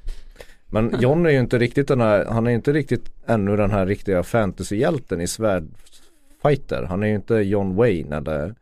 [0.66, 3.86] Men John är ju inte riktigt den här, han är inte riktigt ännu den här
[3.86, 6.86] riktiga fantasyhjälten i svärdfighter.
[6.88, 8.54] Han är ju inte John Wayne eller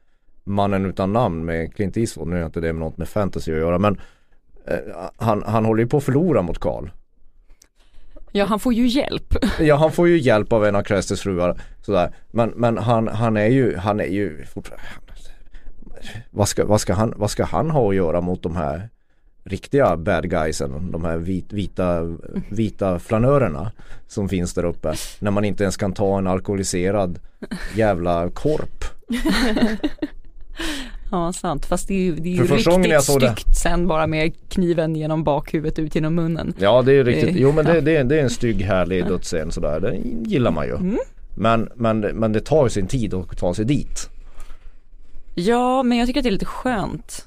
[0.45, 2.29] Mannen utan namn med Clint Eastwood.
[2.29, 4.01] Nu är inte det med något med fantasy att göra men
[4.67, 4.79] eh,
[5.17, 6.89] han, han håller ju på att förlora mot Karl.
[8.33, 9.35] Ja, han får ju hjälp.
[9.61, 12.15] Ja han får ju hjälp av en av Cresters fruar sådär.
[12.31, 14.85] Men, men han, han är ju, han är ju fortfarande
[16.31, 18.89] vad ska, vad, ska han, vad ska han ha att göra mot de här
[19.45, 22.17] riktiga bad guysen, de här vit, vita,
[22.49, 23.73] vita flanörerna
[24.07, 24.95] som finns där uppe.
[25.19, 27.19] När man inte ens kan ta en alkoholiserad
[27.75, 28.85] jävla korp.
[31.11, 31.67] Ja, sant.
[31.67, 35.79] Fast det är ju, det är ju riktigt styggt sen bara med kniven genom bakhuvudet
[35.79, 36.55] ut genom munnen.
[36.59, 39.51] Ja det är riktigt, jo men det, det, är, det är en stygg härlig dödsscen
[39.53, 39.97] sådär, det
[40.31, 40.77] gillar man ju.
[40.77, 40.99] Mm.
[41.35, 44.11] Men, men, men det tar ju sin tid att ta sig dit.
[45.39, 47.25] Ja, men jag tycker att det är lite skönt.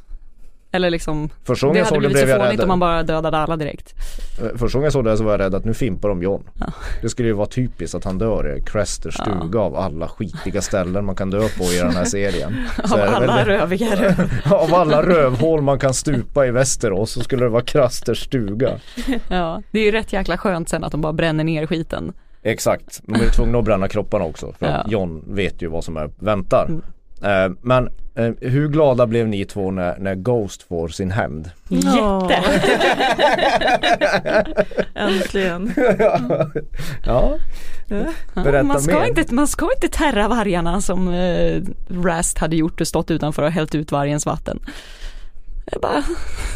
[0.74, 2.62] Eller liksom, Första gången det hade blivit så fånigt rädd.
[2.62, 3.94] om man bara dödade alla direkt.
[4.42, 6.44] Eh, Första gången jag såg det så var jag rädd att nu fimpar de John.
[6.60, 6.66] Ja.
[7.02, 11.06] Det skulle ju vara typiskt att han dör i Cresters stuga av alla skitiga ställen
[11.06, 12.56] man kan dö på i den här serien.
[12.92, 14.16] Av väl alla det- röviga
[14.52, 18.80] Av alla rövhål man kan stupa i Västerås så skulle det vara Cresters stuga.
[19.28, 22.14] Ja, det är ju rätt jäkla skönt sen att de bara bränner ner skiten.
[22.44, 24.86] Exakt, de är tvungna att bränna kropparna också för Ja.
[24.88, 26.66] John vet ju vad som är, väntar.
[26.70, 26.82] Mm.
[27.24, 31.50] Eh, men eh, hur glada blev ni två när, när Ghost får sin hämnd?
[31.70, 32.30] Ja.
[32.32, 32.44] Jätte!
[34.96, 35.74] Äntligen.
[37.06, 37.38] ja,
[37.88, 38.04] Ja,
[38.44, 39.06] Berätta man, ska mer.
[39.08, 41.62] inte, man ska inte terra vargarna som eh,
[42.04, 44.60] Rast hade gjort och stått utanför och hällt ut vargens vatten.
[45.82, 46.04] Bara,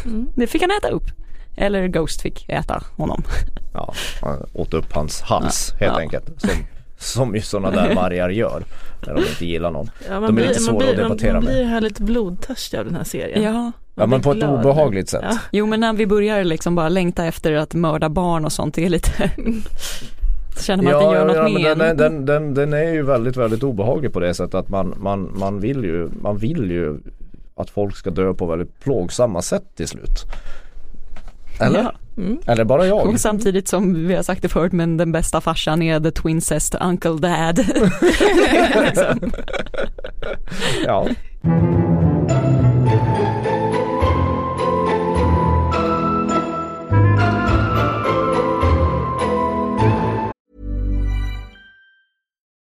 [0.04, 0.28] Mm.
[0.34, 1.04] det fick han äta upp.
[1.56, 3.22] Eller Ghost fick äta honom.
[3.74, 5.98] ja, han åt upp hans hals helt Ja.
[6.00, 6.40] enkelt.
[6.40, 6.50] Som,
[6.98, 8.64] som ju sådana där vargar gör
[9.06, 9.90] när de inte gillar någon.
[10.08, 11.62] Ja, De är lite svåra man blir, att debattera man, man med.
[11.62, 13.42] blir här lite blodtörstig av den här serien.
[13.42, 13.50] Ja.
[13.52, 14.58] Ja Man men blir på ett glad.
[14.60, 15.24] obehagligt sätt.
[15.30, 15.38] Ja.
[15.52, 18.84] Jo men när vi börjar liksom bara längta efter att mörda barn och sånt, det
[18.84, 19.30] är lite
[20.60, 21.74] Känner man att den gör något men mer?
[21.74, 25.32] den, den, den, den är ju väldigt, väldigt obehaglig på det sättet att man, man,
[25.38, 26.98] man, vill ju, man vill ju
[27.56, 30.24] att folk ska dö på väldigt plågsamma sätt till slut.
[31.60, 31.82] Eller?
[31.82, 31.92] Ja.
[32.16, 32.38] Mm.
[32.46, 33.06] Eller bara jag?
[33.06, 36.74] Och samtidigt som vi har sagt det förut men den bästa farsan är the twincest
[36.80, 37.58] uncle dad.
[38.84, 39.32] liksom.
[40.86, 41.08] Ja.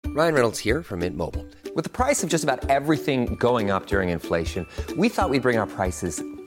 [0.07, 1.47] Ryan Reynolds here from Mint Mobile.
[1.75, 5.57] With the price of just about everything going up during inflation, we thought we'd bring
[5.59, 6.23] our prices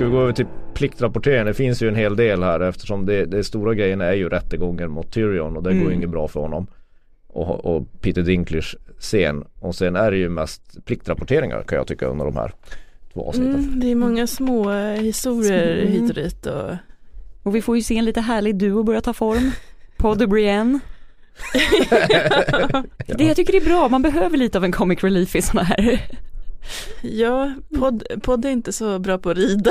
[0.00, 1.46] Ska vi gå över till pliktrapportering?
[1.46, 4.90] Det finns ju en hel del här eftersom det, det stora grejen är ju rättegången
[4.90, 6.66] mot Tyrion och det går ju inget bra för honom.
[7.26, 9.44] Och, och Peter Dinklage scen.
[9.58, 12.52] Och sen är det ju mest pliktrapporteringar kan jag tycka under de här
[13.12, 13.54] två avsnitten.
[13.54, 15.92] Mm, det är många små eh, historier Mm.
[15.92, 16.70] hit och dit och
[17.42, 19.50] Och vi får ju se en lite härlig duo börja ta form.
[19.96, 20.80] Podd och Brienne.
[23.06, 25.64] Det jag tycker det är bra, man behöver lite av en comic relief i sådana
[25.64, 26.00] här.
[27.02, 29.70] Ja, podd, podd är inte så bra på att rida.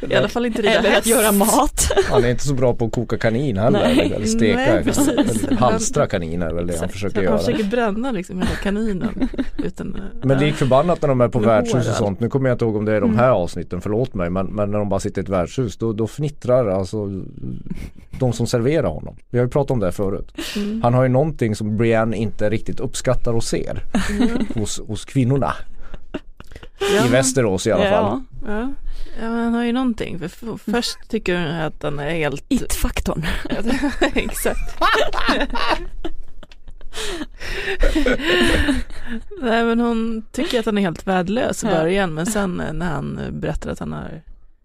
[0.10, 1.92] I alla fall inte rida Eller att göra mat.
[2.10, 3.80] Han är inte så bra på att koka kanin heller.
[3.80, 4.12] Nej.
[4.12, 4.56] eller, steka.
[4.56, 5.08] Nej, precis.
[5.08, 7.38] eller halstra kanin är väl det han försöker Han göra.
[7.38, 9.28] försöker bränna liksom hela kaninen.
[9.64, 12.20] Utan, eh, Men lik förbannat när de är på värdshus och sånt.
[12.20, 14.30] Nu kommer jag inte ihåg om det är de här avsnitten, förlåt mig.
[14.30, 17.22] Men, men när de bara sitter i ett värdshus då, då fnittrar alltså
[18.18, 19.16] de som serverar honom.
[19.30, 20.32] Vi har ju pratat om det förut.
[20.56, 20.82] Mm.
[20.82, 23.84] Han har ju någonting som Brienne inte riktigt uppskattar och ser
[24.54, 25.54] hos, hos kvinnorna.
[26.96, 28.20] Ja, I Västerås i alla fall.
[28.46, 28.60] Ja, Ja,
[29.20, 30.18] ja men han har ju någonting.
[30.18, 32.44] För först tycker hon att han är helt...
[32.48, 33.26] it-faktorn.
[34.14, 34.78] Exakt.
[39.42, 41.72] Nej men hon tycker att han är helt värdelös i Ja.
[41.74, 44.22] början men sen eh, när han eh, berättar att han har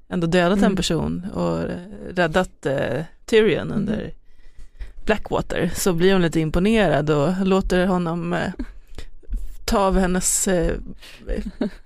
[0.09, 0.71] ändå dödat Mm.
[0.71, 1.77] en person och eh,
[2.15, 4.13] räddat eh, Tyrion under
[5.05, 8.51] Blackwater så blir hon lite imponerad och låter honom eh,
[9.65, 10.71] ta av hennes eh,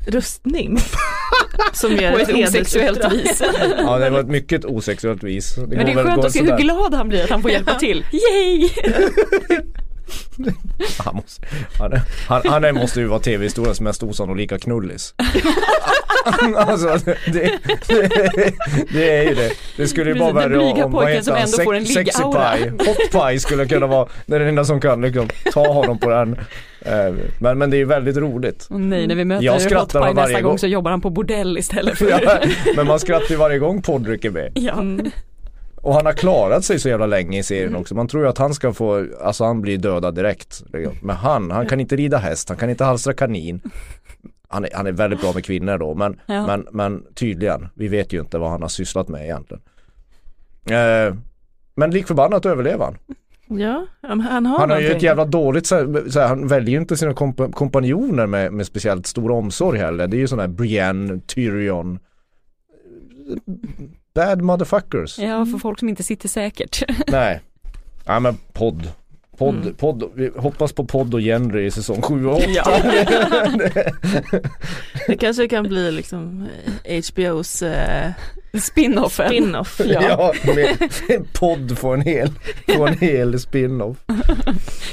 [0.08, 0.78] rustning.
[1.74, 3.44] Som ger På ett osexuellt vis.
[3.78, 5.56] Ja det var ett mycket osexuellt vis.
[5.56, 7.76] Det Men det är skönt att se hur glad han blir att han får hjälpa
[7.76, 8.06] till.
[8.12, 8.70] Yay!
[11.00, 11.42] Han, måste,
[11.80, 15.14] han, är- han, han måste ju vara tv-historiens mest osannolika knullis.
[16.56, 17.60] alltså det, det,
[18.94, 19.52] det är ju det.
[19.78, 21.76] Det skulle ju Precis, vara blyga om vad heter som han?
[21.78, 22.22] en Sexy.
[22.24, 22.72] Pie.
[22.72, 26.40] Hot Pie skulle kunna vara den enda som kan liksom ta honom på den.
[26.82, 28.68] Eh, Men, men det är ju väldigt roligt.
[28.70, 30.58] Och nej, när vi Jag möter skrattar Hotpie varje nästa gång gång.
[30.60, 32.06] så jobbar han på bordell istället för...
[32.24, 32.40] Ja,
[32.76, 34.52] men man skrattar ju varje gång Podrick är med.
[34.56, 34.74] Ja.
[34.74, 35.12] Mm.
[35.82, 37.96] Och han har klarat sig så jävla länge i serien också.
[37.96, 40.64] Man tror ju att han ska få, alltså han blir dödad direkt.
[41.02, 43.62] Men han, han kan inte rida häst, han kan inte halstra kanin.
[44.50, 46.46] Han är, han är väldigt bra med kvinnor då men, Ja.
[46.48, 49.62] men, men tydligen, vi vet ju inte vad han har sysslat med egentligen.
[50.70, 51.16] Eh,
[51.76, 52.98] men lik förbannat överlever han.
[53.50, 56.48] Ja, han han har Han har ju ett jävla dåligt, så här, så här, han
[56.48, 60.08] väljer ju inte sina komp- kompanjoner med, med speciellt stor omsorg heller.
[60.08, 62.00] Det är ju sådana här Brienne, Tyrion.
[64.16, 65.20] Bad motherfuckers.
[65.20, 66.84] ja, för folk som inte sitter säkert.
[67.08, 67.42] Nej.
[68.06, 68.92] Ja men podd.
[69.38, 69.74] Podd, Mm.
[69.74, 72.46] podd, vi hoppas på podd och genre i säsong 7 och 8.
[72.50, 72.82] Ja.
[75.08, 76.48] Det kanske kan bli liksom
[76.84, 78.12] eh, HBOs eh,
[78.54, 79.28] Spin-offen.
[79.28, 79.82] spin-off.
[79.86, 80.02] Ja.
[80.04, 80.78] Ja, med
[81.10, 82.30] en podd får en hel,
[82.76, 83.98] får en hel spin-off.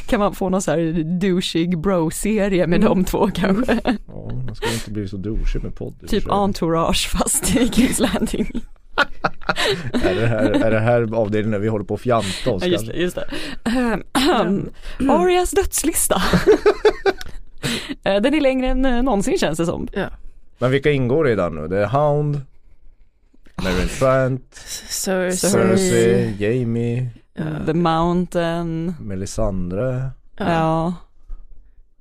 [0.07, 2.89] Kan man få någon så här douchig bro-serie med Mm.
[2.89, 3.81] de två kanske?
[3.85, 5.95] Ja, man ska inte bli så douchig med podd.
[6.09, 8.51] Typ entourage fast i Kings Landing.
[9.93, 12.69] Är det här, är det här avdelningen när vi håller på att fjanta oss Ja,
[12.69, 13.25] just det, just det.
[13.65, 14.71] Ehm,
[15.11, 16.23] Arias dödslista.
[18.05, 19.89] Eh, Den är längre än eh, någonsin känns det som.
[19.93, 20.07] Ja.
[20.59, 21.69] Men vilka ingår i den nu?
[21.69, 22.41] Det är Hound,
[23.63, 24.55] Mary Trent,
[24.89, 25.33] Cersei.
[25.51, 27.45] Cersei, Jamie, Ja.
[27.67, 28.95] The Mountain.
[29.01, 30.11] Melisandre.
[30.37, 30.45] Ja.
[30.53, 30.95] Ja,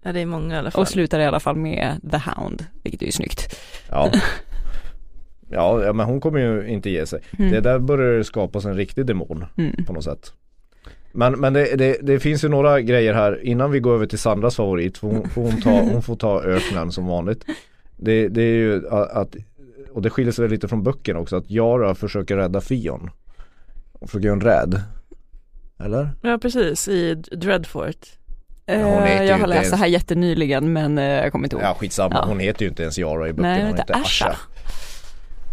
[0.04, 0.82] ja, det är många i alla fall.
[0.82, 3.56] och slutar i alla fall med The Hound, vilket är ju snyggt.
[3.90, 4.12] Ja.
[5.54, 7.20] Ja, ja men hon kommer ju inte ge sig.
[7.40, 7.52] Mm.
[7.52, 9.86] Det där börjar det skapas en riktig demon Mm.
[9.86, 10.34] på något sätt.
[11.16, 14.20] Men, men det, det, det finns ju några grejer här innan vi går över till
[14.20, 14.98] Sandras favorit.
[14.98, 17.46] För hon, får hon, ta, hon får ta öknen som vanligt.
[17.98, 19.36] Det, det är ju att,
[19.94, 23.10] och det skiljer sig lite från böckerna också, att Yara försöker rädda Fion.
[24.00, 24.82] Hon försöker göra en räd.
[25.80, 26.10] Eller?
[26.22, 28.08] Ja precis, i Dreadfort.
[28.66, 31.32] Eh, hon heter ju jag har inte läst det ens- här jättenyligen men eh, jag
[31.32, 31.64] kommer inte ihåg.
[31.66, 32.26] Ja skitsamma, Ja.
[32.28, 34.26] hon heter ju inte ens Yara i böckerna, Nej, hon heter Asha.
[34.30, 34.38] Asha.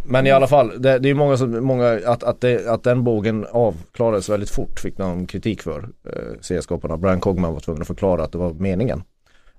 [0.04, 3.04] Men i alla fall, det, det är många som, många, att, att, det, att den
[3.04, 5.88] bågen avklarades väldigt fort fick de kritik för.
[6.04, 9.02] Eh, serieskaparna, Brian Cogman var tvungen att förklara att det var meningen.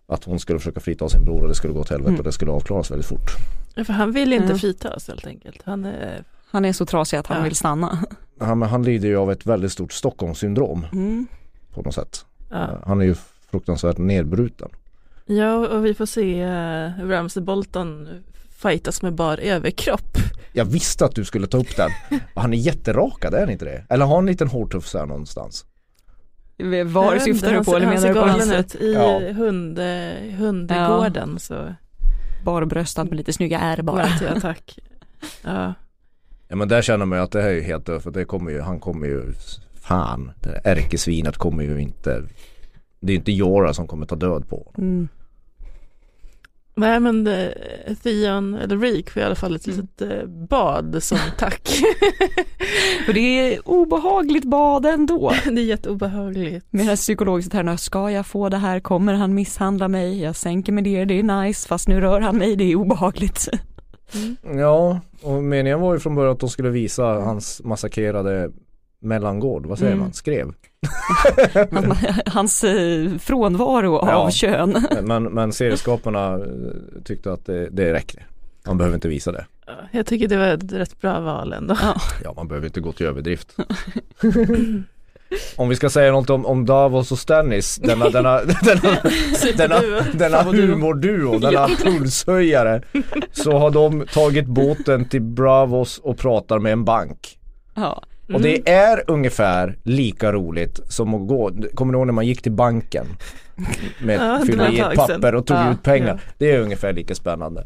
[0.07, 2.19] Att hon skulle försöka frita sin bror och det skulle gå till helvete Mm.
[2.19, 3.31] och det skulle avklaras väldigt fort.
[3.75, 4.57] Ja, För han vill inte Mm.
[4.59, 5.61] fritas helt enkelt.
[5.65, 7.43] Han är, Han är så trasig att han Ja.
[7.43, 7.99] vill stanna.
[8.39, 11.27] Han, men han lider ju av ett väldigt stort Stockholmssyndrom Mm.
[11.73, 12.25] på något sätt.
[12.49, 12.55] ja.
[12.63, 13.15] Eh, Han är ju
[13.51, 14.69] fruktansvärt nedbruten.
[15.25, 18.07] ja, och vi får se uh, Ramsey Bolton
[18.61, 20.17] fightas med bar överkropp.
[20.53, 21.89] Jag visste att du skulle ta upp den.
[22.35, 23.85] Han är jätterakad, är han inte det?
[23.89, 25.65] Eller har han en liten hårtufs här någonstans?
[26.85, 29.19] Var syftar du på eller menar du på hans ut i Ja.
[29.19, 29.79] hund,
[30.37, 31.73] hundgården så
[32.45, 34.07] barbröstad med lite snygga ärr bara?
[34.07, 34.79] till attack.
[35.43, 35.73] Ja.
[36.47, 38.51] Ja men där känner man ju att det här är ju helt för det kommer
[38.51, 39.33] ju, han kommer ju,
[39.81, 42.23] fan, det ärkesvinet kommer ju inte,
[42.99, 44.91] det är inte Jora som kommer ta död på honom.
[44.91, 45.07] Mm.
[46.81, 47.47] Nej men eh,
[48.03, 49.79] Theon, eller Reek får i alla fall ett Mm.
[49.79, 51.69] litet eh, bad som tack.
[53.07, 55.31] Och det är obehagligt bad ändå.
[55.45, 56.65] det är jätteobehagligt.
[56.69, 60.35] Med den här psykologiska termen, ska jag få det här, kommer han misshandla mig, jag
[60.35, 63.47] sänker mig ner, det är nice, fast nu rör han mig, det är obehagligt.
[64.57, 68.51] Ja, och meningen var ju från början att de skulle visa hans massakrerade
[69.01, 70.03] mellangård, vad säger Mm.
[70.03, 70.53] man, skrev.
[71.71, 71.95] Han,
[72.25, 74.31] hans eh, frånvaro av Ja.
[74.31, 74.85] kön.
[75.01, 76.41] Men, men serieskaparna eh,
[77.05, 78.27] tyckte att det, det räcker.
[78.67, 79.45] Man behöver inte visa det.
[79.67, 81.77] Ja, Jag tycker det var ett rätt bra val ändå.
[82.23, 83.55] Ja, man behöver inte gå till överdrift.
[85.55, 88.97] Om vi ska säga något om, om Davos och Stannis, denna, denna, denna,
[89.57, 89.79] denna,
[90.13, 92.81] denna humorduo, denna pulshöjare.
[93.31, 97.39] Så har de tagit båten till Bravos och pratar med en bank.
[97.75, 98.03] Ja.
[98.33, 102.41] Och det är ungefär lika roligt som att gå, kommer du ihåg när man gick
[102.41, 103.05] till banken?
[104.01, 106.07] Med Ja, fylla i ett papper och tog Ja, ut pengar.
[106.25, 106.31] ja.
[106.37, 107.63] Det är ungefär lika spännande.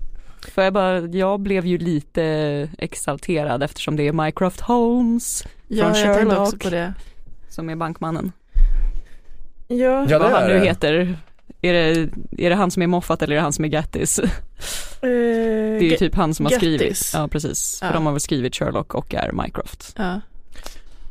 [0.53, 2.23] För jag bara, jag blev ju lite
[2.77, 6.63] exalterad eftersom det är Mycroft Holmes Ja, Från jag tänkte också Sherlock.
[6.63, 6.93] på det.
[7.49, 8.31] som är bankmannen.
[9.67, 10.65] Ja, Ja, Vad han är nu det.
[10.65, 11.17] heter.
[11.61, 14.19] Är det, är det han som är Moffat eller är det han som är Gattis?
[15.01, 16.81] Det är ju typ han som har skrivit.
[16.81, 17.11] Gattis.
[17.13, 17.93] Ja precis, för Ja.
[17.93, 19.93] de har väl skrivit Sherlock och är Mycroft.
[19.97, 20.21] ja.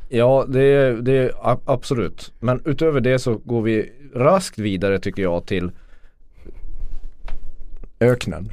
[0.09, 1.33] Ja, det är, det
[1.65, 2.33] absolut.
[2.41, 5.71] Men utöver det så går vi raskt vidare tycker jag till
[8.01, 8.51] öknen.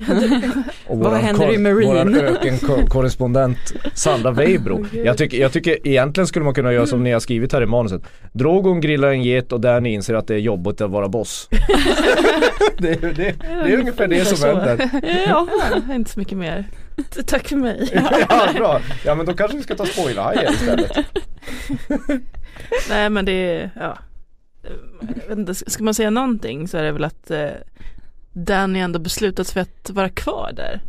[0.88, 1.86] Och Vad händer i Marine?
[1.88, 3.58] Våran ökenkorrespondent
[3.93, 4.86] Sandra Weibro.
[5.06, 7.66] Jag tycker, jag tycker egentligen skulle man kunna göra som ni har skrivit här i
[7.66, 8.02] manuset.
[8.34, 11.49] Drogon grillar en get och Danny inser att det är jobbigt att vara boss.
[12.78, 14.89] det, är- det, det är ungefär det som händer.
[15.28, 15.47] ja,
[15.95, 16.66] inte så mycket mer.
[17.26, 17.89] Tack för mig.
[18.30, 18.82] Ja, bra.
[19.06, 20.92] Ja men då kanske vi ska ta spoilerhajen istället.
[22.89, 23.98] Nej men det är, ja.
[25.32, 27.50] Inte, ska man säga någonting så är det väl att eh,
[28.34, 30.82] Danny ändå beslutat sig för att vara kvar där.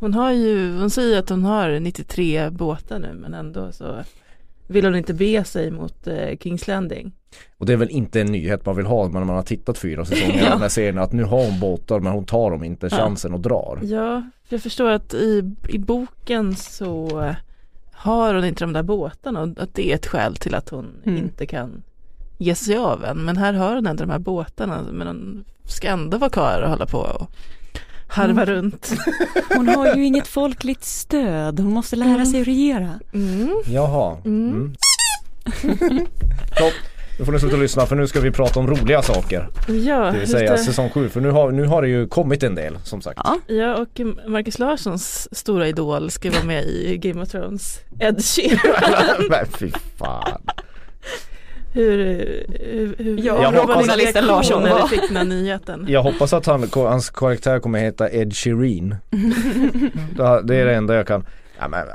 [0.00, 4.04] Hon har ju, hon säger att hon har 93 båtar nu men ändå så
[4.66, 7.12] vill hon inte be sig mot eh, Kings Landing.
[7.58, 10.04] Och det är väl inte en nyhet man vill ha men man har tittat fyra
[10.04, 12.90] säsonger av den här serien att nu har hon båtar men hon tar dem inte
[12.90, 13.78] chansen och drar.
[13.82, 14.22] Ja,
[14.52, 17.08] jag förstår att i, i boken så
[17.92, 20.86] har hon inte de där båtarna och att det är ett skäl till att hon
[21.06, 21.18] Mm.
[21.18, 21.82] inte kan
[22.38, 23.18] ge sig av än.
[23.18, 26.70] Men här har hon ändå de här båtarna men hon ska ändå vara kvar och
[26.70, 27.30] hålla på och
[28.08, 28.92] harva runt.
[29.56, 33.00] Hon har ju inget folkligt stöd, hon måste lära sig att regera.
[33.14, 33.62] Mm.
[33.66, 34.16] Jaha.
[34.24, 34.74] Mm.
[36.58, 36.70] Så,
[37.22, 39.48] nu får ni sluta lyssna för nu ska vi prata om roliga saker.
[39.68, 40.58] Ja, Det vill säga det.
[40.58, 43.20] säsong 7 för nu har, nu har det ju kommit en del som sagt.
[43.24, 43.38] Ja.
[43.54, 44.00] Ja, och
[44.30, 47.80] Marcus Larssons stora idol ska vara med i Game of Thrones.
[48.00, 49.26] Ed Sheeran.
[49.30, 50.40] Men fy fan.
[51.72, 51.98] Hur,
[52.72, 55.84] hur, hur Ja, Jag hur hoppas- journalisten Larsson när du fick den här nyheten?
[55.88, 58.94] Jag hoppas att han, hans karaktär kommer heta Ed Sheeran.
[60.46, 61.26] det, är det enda jag kan.
[61.58, 61.86] Ja, men,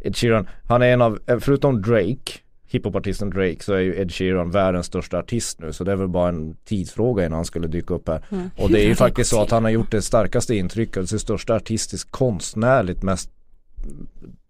[0.00, 2.32] Ed Sheeran, han är en av, förutom Drake,
[2.66, 6.08] hiphopartisten Drake så är ju Ed Sheeran världens största artist nu så det är väl
[6.08, 8.22] bara en tidsfråga innan han skulle dyka upp här.
[8.30, 8.50] Mm.
[8.56, 11.54] Och det är ju faktiskt så att han har gjort det starkaste intrycket, sitt största
[11.54, 13.30] artistiskt konstnärligt mest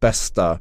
[0.00, 0.58] bästa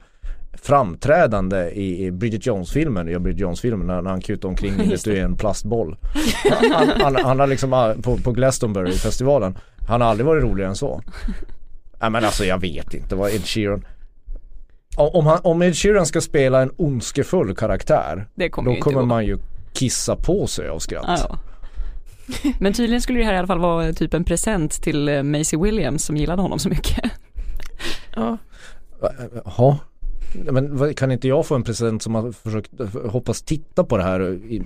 [0.54, 4.74] framträdande i, i Bridget Jones-filmen, ja Bridget Jones-filmen när, han kutar omkring
[5.06, 5.98] i en plastboll.
[6.72, 10.76] Han, han, han har liksom ah, på, på Glastonbury-festivalen, han har aldrig varit roligare än
[10.76, 11.02] så.
[12.02, 13.86] Nej men alltså jag vet inte vad Ed Sheeran
[14.96, 19.38] om, han, om Ed Sheeran ska spela en ondskefull karaktär kommer Då kommer man ju
[19.74, 21.06] kissa på sig av skratt.
[21.08, 21.40] Ja, ja.
[22.60, 25.60] Men tydligen skulle det här i alla fall vara typ en present till eh, Maisie
[25.60, 27.12] Williams som gillade honom så mycket.
[28.16, 28.38] Ja.
[29.46, 29.78] Jaha.
[30.52, 32.72] Men kan inte jag få en present som har försökt
[33.10, 34.62] hoppas titta på det här i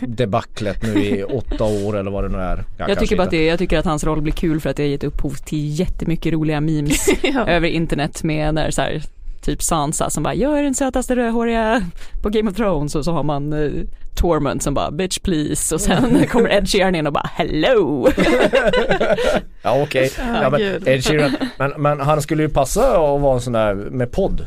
[0.00, 2.56] debaclet nu i åtta år eller vad det nu är.
[2.56, 4.70] Ja, Jag kanske tycker bara att det, jag tycker att hans roll blir kul för
[4.70, 7.46] att det har gett upphov till jättemycket roliga memes ja.
[7.46, 9.02] över internet med när så här,
[9.40, 11.82] typ Sansa som bara jag är den sötaste rödhåriga
[12.22, 13.70] på Game of Thrones och så har man eh,
[14.14, 18.08] Tormund som bara bitch please och sen kommer Ed Sheeran in och bara hello.
[19.62, 20.10] Ja okej,
[20.42, 20.60] ja, men.
[20.88, 22.80] Ed Sheeran, men, men han skulle ju passa
[23.14, 24.46] att vara en sån där med podd.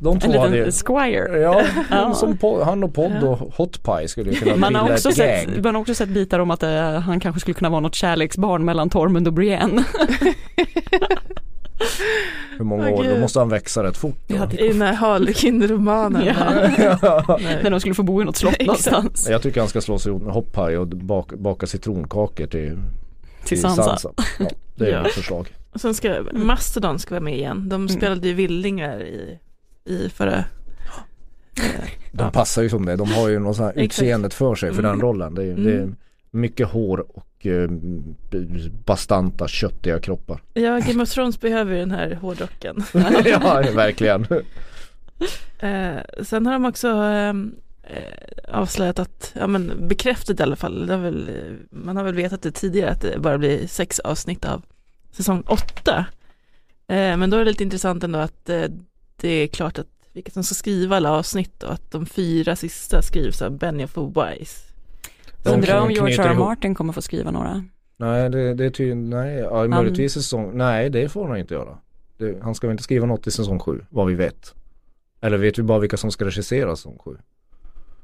[0.00, 1.38] De En två hade liten ju, squire.
[1.40, 2.14] ja, Ja.
[2.14, 5.14] som po- han och podd och Hot Pie skulle ju kunna Man har, också ett
[5.14, 7.94] sett, man har också sett bitar om att eh, han kanske skulle kunna vara något
[7.94, 9.84] kärleksbarn mellan Tormund och Brienne.
[12.58, 14.16] Hur många Åh, år, då måste han växa rätt fort.
[14.26, 14.34] då.
[14.36, 16.24] Ja, det- I den här Harlequin-romanen.
[16.78, 17.38] Ja.
[17.62, 19.28] När de skulle få bo i något slott någonstans.
[19.30, 22.78] Jag tycker han ska slå sig ihop med Pie och baka, baka citronkakor till,
[23.44, 23.98] Till Sansa.
[24.38, 25.02] Ja, det är Ja.
[25.02, 25.54] mitt förslag.
[25.72, 27.68] Och sen ska Mastodon ska vara med igen.
[27.68, 29.38] De spelade ju Villingar i,
[29.84, 30.44] i förra...
[32.12, 34.82] De passar ju som det, de har ju något sånt här utseendet för sig för
[34.82, 35.02] den Mm.
[35.06, 35.34] rollen.
[35.34, 35.96] Det är, det är Mm.
[36.30, 37.70] mycket hår och eh,
[38.84, 40.42] bastanta köttiga kroppar.
[40.54, 42.84] Ja, Game of Thrones behöver ju den här hårdrocken.
[43.24, 44.26] ja, verkligen.
[45.58, 50.90] Eh, sen har de också ehm, eh, avslöjat att, ja men bekräftat i alla fall,
[50.90, 51.30] har väl,
[51.70, 54.62] man har väl vetat det tidigare att det bara blir sex avsnitt av
[55.10, 56.06] säsong åtta.
[56.86, 58.64] Eh, men då är det lite intressant ändå att eh,
[59.16, 63.02] det är klart att vilka som ska skriva alla avsnitt och att de fyra sista
[63.02, 64.73] skrivs av Benioff och Wise.
[65.44, 66.28] Undrar om George R.
[66.30, 66.34] R.
[66.34, 67.64] Martin kommer få skriva några.
[67.96, 71.78] Nej, det, det är tydligen, nej, ja, möjligtvis säsong, nej det får han inte göra.
[72.18, 74.54] Det, han ska väl inte skriva något i säsong sju, vad vi vet.
[75.20, 77.16] Eller vet vi bara vilka som ska regissera säsong sju?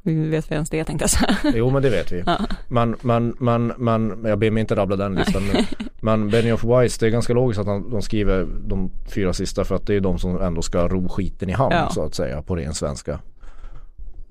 [0.03, 1.37] Vi vet vi ens det tänkte jag säga.
[1.55, 2.23] Jo men det vet vi.
[2.27, 2.39] Ja.
[2.69, 5.65] Man, man, man, man, jag ber mig inte rabbla den listan nu.
[6.01, 9.75] Men Benioff Wise, det är ganska logiskt att han, de skriver de fyra sista för
[9.75, 11.91] att det är de som ändå ska ro skiten i hamn Ja.
[11.91, 13.19] så att säga på ren svenska.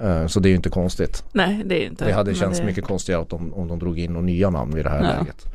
[0.02, 1.24] Eh, Så det är ju inte konstigt.
[1.32, 2.06] Nej, det är inte.
[2.06, 4.84] Det hade känts det- mycket konstigare de, om de drog in några nya namn i
[4.84, 5.20] det här Ja.
[5.20, 5.46] läget.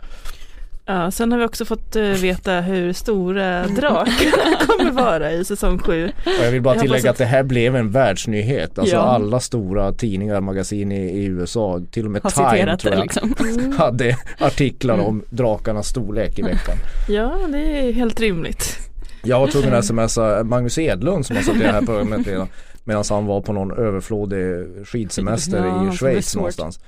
[0.86, 5.78] Ja, sen har vi också fått eh, veta hur stora drakarna kommer vara i säsong
[5.78, 6.04] sju.
[6.24, 8.78] Och jag vill bara tillägga att- det här blev en världsnyhet.
[8.78, 9.00] Alltså Ja.
[9.02, 13.02] alla stora tidningar, magasin i, i USA, till och med Har Time tror det jag,
[13.02, 13.34] liksom.
[13.78, 16.76] hade artiklar om drakarnas storlek i veckan.
[17.08, 18.78] Ja, det är helt rimligt.
[19.22, 22.48] Jag var tvungen att smsa Magnus Edlund som har suttit i det här programmet redan
[22.84, 26.80] medan han var på någon överflådig skidsemester Ja, i Schweiz någonstans.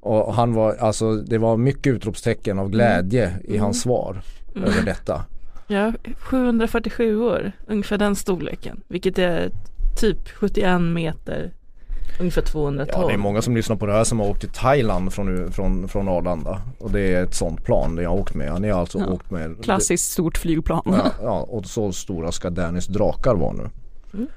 [0.00, 3.40] Och han var, alltså det var mycket utropstecken av glädje Mm.
[3.54, 4.22] i hans svar
[4.56, 5.24] över detta.
[5.66, 9.50] Ja, 747 år, ungefär den storleken, vilket är
[10.00, 11.52] typ 71 meter,
[12.20, 13.00] ungefär 200 ton.
[13.02, 15.52] Ja det är många som lyssnar på det här som har åkt till Thailand från,
[15.52, 16.60] från, från Arlanda.
[16.78, 18.50] Och det är ett sånt plan det jag har åkt med.
[18.50, 19.06] Han har alltså Ja.
[19.06, 20.82] åkt med Klassiskt stort flygplan.
[20.86, 23.68] Ja, ja, och så stora ska Dannys drakar vara nu.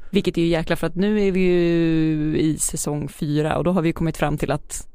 [0.09, 3.71] Vilket är ju jäkla för att nu är vi ju i säsong fyra och då
[3.71, 4.87] har vi kommit fram till att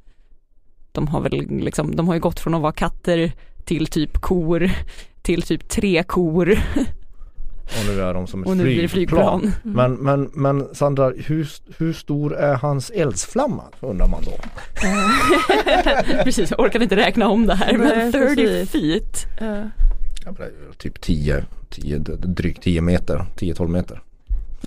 [0.92, 3.32] de har väl liksom, de har ju gått från att vara katter
[3.64, 4.70] till typ kor
[5.22, 6.50] till typ tre kor
[7.64, 9.40] Och nu är de som ett och nu blir det flygplan.
[9.40, 9.74] flygplan.
[9.74, 11.48] Men, men, men Sandra, hur,
[11.78, 14.32] hur stor är hans eldsflamma undrar man då?
[16.24, 18.70] precis, jag orkar inte räkna om det här men Nej, 30 precis.
[18.70, 19.26] feet.
[19.40, 19.70] Ja.
[20.24, 20.48] Ja, men
[20.78, 24.00] Typ 10, 10, drygt 10 meter, 10-12 meter.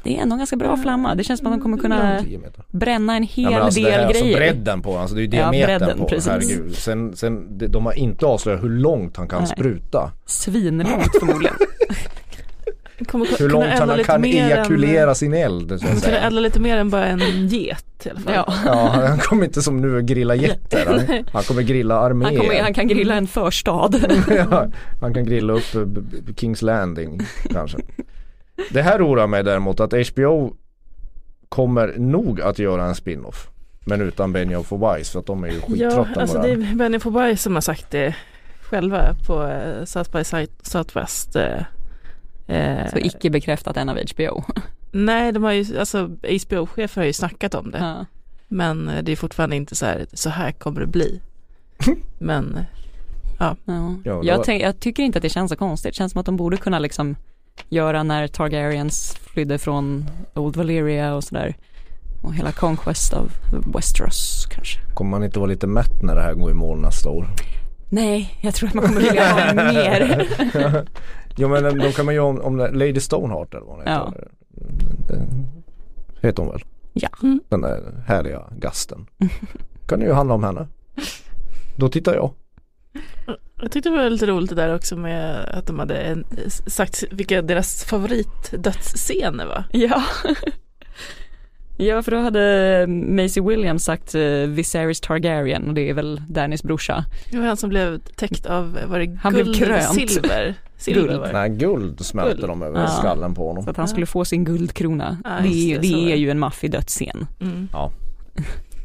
[0.03, 2.37] Det är ändå en ganska bra flamma, det känns som att de kommer kunna 10
[2.37, 2.63] meter.
[2.71, 4.37] bränna en hel Ja, men alltså det del här, alltså grejer.
[4.37, 6.27] bredden på alltså det är ju Ja, diametern bredden, på precis.
[6.31, 6.75] herregud.
[6.75, 9.47] Sen, sen de, har inte avslöjat hur långt han kan Nej.
[9.47, 10.11] spruta.
[10.25, 11.55] Svinlångt förmodligen.
[13.07, 16.19] Kommer Hur långt han kan mer än- ejakulera sin eld kunna säga.
[16.19, 18.33] elda lite mer än bara en get i alla fall.
[18.35, 18.53] Ja.
[18.65, 20.85] Ja, han kommer inte som nu grilla jätter.
[20.87, 22.29] Han, han kommer grilla arméer.
[22.29, 23.89] Han, kommer, han kan grilla en förstad.
[24.51, 24.67] ja,
[25.01, 27.19] han kan grilla upp eh, Kings Landing
[27.51, 27.77] kanske.
[28.69, 30.53] Det här oroar mig däremot att HBO
[31.49, 33.47] kommer nog att göra en spin-off.
[33.85, 36.55] Men utan Benioff och Weiss för att de är ju Ja, skittrötta alltså på det
[36.63, 36.71] här.
[36.71, 38.15] är Benny Fobai som har sagt det
[38.61, 41.35] själva på eh, South by South- Southwest.
[41.35, 41.57] eh,
[42.47, 44.43] eh, Så icke bekräftat än av HBO.
[44.91, 47.77] Nej, de har ju, alltså HBO-chefer har ju snackat om det.
[47.77, 48.05] Ja.
[48.47, 51.21] Men det är fortfarande inte så här, så här kommer det bli.
[52.19, 52.59] Men
[53.39, 53.55] Ja.
[54.03, 55.93] Ja, jag, tänk, jag tycker inte att det känns så konstigt.
[55.93, 57.15] Det känns som att de borde kunna liksom
[57.69, 61.55] göra när Targaryens flydde från Old Valyria och sådär.
[62.23, 63.31] Och hela Conquest av
[63.75, 64.79] Westeros kanske.
[64.93, 67.27] Kommer man inte vara lite mätt när det här går i mål nästa år?
[67.89, 70.27] Nej, jag tror att man kommer vilja ha mer.
[71.35, 74.05] Jo men då kan man ju om, om Lady Stoneheart eller vad hon Ja.
[74.05, 74.27] heter.
[76.21, 76.61] Det heter hon väl?
[76.93, 77.09] Ja.
[77.49, 79.05] Den där härliga gasten.
[79.87, 80.67] Kan det ju handla om henne.
[81.77, 82.31] Då tittar jag.
[83.61, 86.25] Jag tyckte det var lite roligt det där också med att de hade en,
[86.67, 89.63] sagt vilka deras favoritdödsscener var.
[89.71, 90.03] Ja.
[91.77, 96.63] Ja, för då hade Maisie Williams sagt uh, Viserys Targaryen och det är väl Dannys
[96.63, 97.05] brorsa.
[97.31, 100.09] Det var han som blev täckt av, var det Han blev guld, krönt.
[100.11, 100.55] silver?
[100.77, 101.33] Silver Guld.
[101.33, 102.47] Nej, guld smälte Guld.
[102.47, 102.87] de över Ja.
[102.87, 103.63] skallen på honom.
[103.63, 105.17] Så att han skulle få sin guldkrona.
[105.23, 106.15] Ja, det är, just ju- det, det är det.
[106.15, 107.27] ju en maffig dödsscen.
[107.41, 107.67] Mm.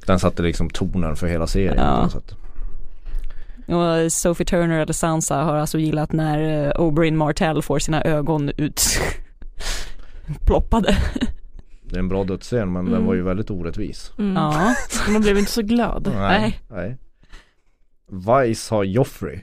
[0.07, 1.97] Den satte liksom tonen för hela serien Ja.
[1.97, 2.35] på något sätt.
[3.69, 8.51] Och Sophie Turner eller Sansa har alltså gillat när uh, Oberyn Martell får sina ögon
[8.57, 8.83] ut
[10.47, 10.97] ploppade.
[11.83, 13.07] Det är en bra dödsscen men den Mm.
[13.07, 14.13] var ju väldigt orättvis.
[14.19, 14.35] Mm.
[14.37, 14.75] Ja,
[15.13, 16.13] Man blev inte så glad.
[16.15, 16.61] Nej.
[16.71, 16.97] Nej.
[18.11, 19.41] Vice har Joffrey.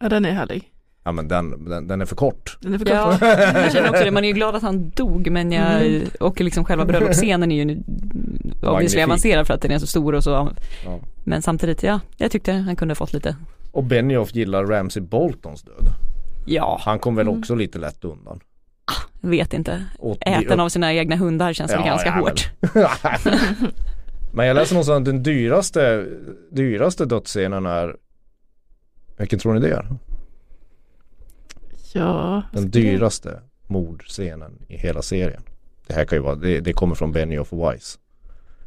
[0.00, 0.72] Ja, den är härlig.
[1.04, 2.58] Ja men den, den, den är för kort.
[2.60, 3.20] Den är för ja kort.
[3.54, 4.10] jag känner också det.
[4.10, 6.08] Man är ju glad att han dog men jag, Mm.
[6.20, 7.82] och liksom själva bröllopsscenen är ju
[8.62, 10.30] obviously avancerad för att den är så stor och så.
[10.84, 10.98] Ja.
[11.24, 13.36] Men samtidigt, ja, jag tyckte han kunde fått lite,
[13.78, 15.88] Och Benioff gillar Ramsey Boltons död.
[16.46, 17.38] ja, Han kom väl Mm.
[17.38, 18.40] också lite lätt undan.
[19.20, 19.84] vet inte.
[19.98, 22.50] Och Äten av sina egna hundar känns väl Ja, ganska ja, hårt.
[24.32, 26.06] Men jag läste någonstans att den dyraste,
[26.50, 27.96] dyraste dödsscenen är
[29.18, 29.86] Vilken tror ni det är?
[31.92, 32.42] Ja.
[32.52, 35.42] Den dyraste mordscenen i hela serien.
[35.86, 37.98] Det här kan ju vara, det, det kommer från Benioff och Weiss.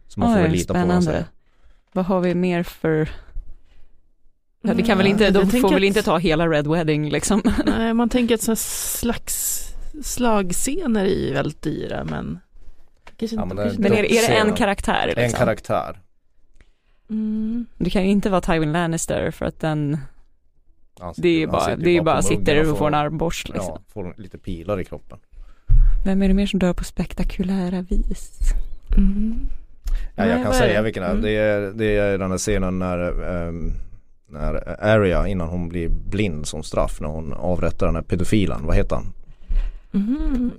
[0.08, 1.18] Så man får Oj, väl lita på vad han säger.
[1.18, 1.30] spännande.
[1.94, 3.10] Vad har vi mer för
[4.62, 7.10] Ja, det kan väl Mm, inte, de får väl att- inte ta hela Red Wedding
[7.10, 7.42] liksom.
[7.66, 9.68] Nej, man tänker att sådana slags
[10.04, 12.40] slagscener är ju väldigt dyra men
[13.18, 15.04] kanske Ja, inte- men det- kanske Men är, är det en karaktär?
[15.08, 15.24] Liksom?
[15.24, 16.00] En karaktär.
[17.10, 17.66] Mm.
[17.78, 19.98] Det kan ju inte vara Tywin Lannister för att den,
[21.16, 23.74] sitter- det är bara, det är bara på sitter muggen och får en armborst liksom.
[23.76, 25.18] Ja, får lite pilar i kroppen.
[26.06, 28.40] Vem är det mer som dör på spektakulära vis?
[28.98, 29.40] Mm.
[30.16, 31.04] Ja, jag Nej, kan säga vilken.
[31.04, 31.22] Mm.
[31.22, 31.62] Det är.
[31.76, 33.74] Det är den här scenen när, ehm,
[34.32, 38.66] när Arya innan hon blir blind som straff när hon avrättar den här pedofilen.
[38.66, 39.14] Vad heter han?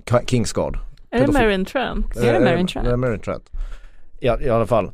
[0.05, 0.79] Ka- Kingsguard.
[1.11, 2.17] Är det Marion Trent?
[2.17, 2.87] Är det Eh, Marion Trent?
[2.87, 3.51] Det är Marion Trent.
[4.21, 4.91] Ja, i alla fall.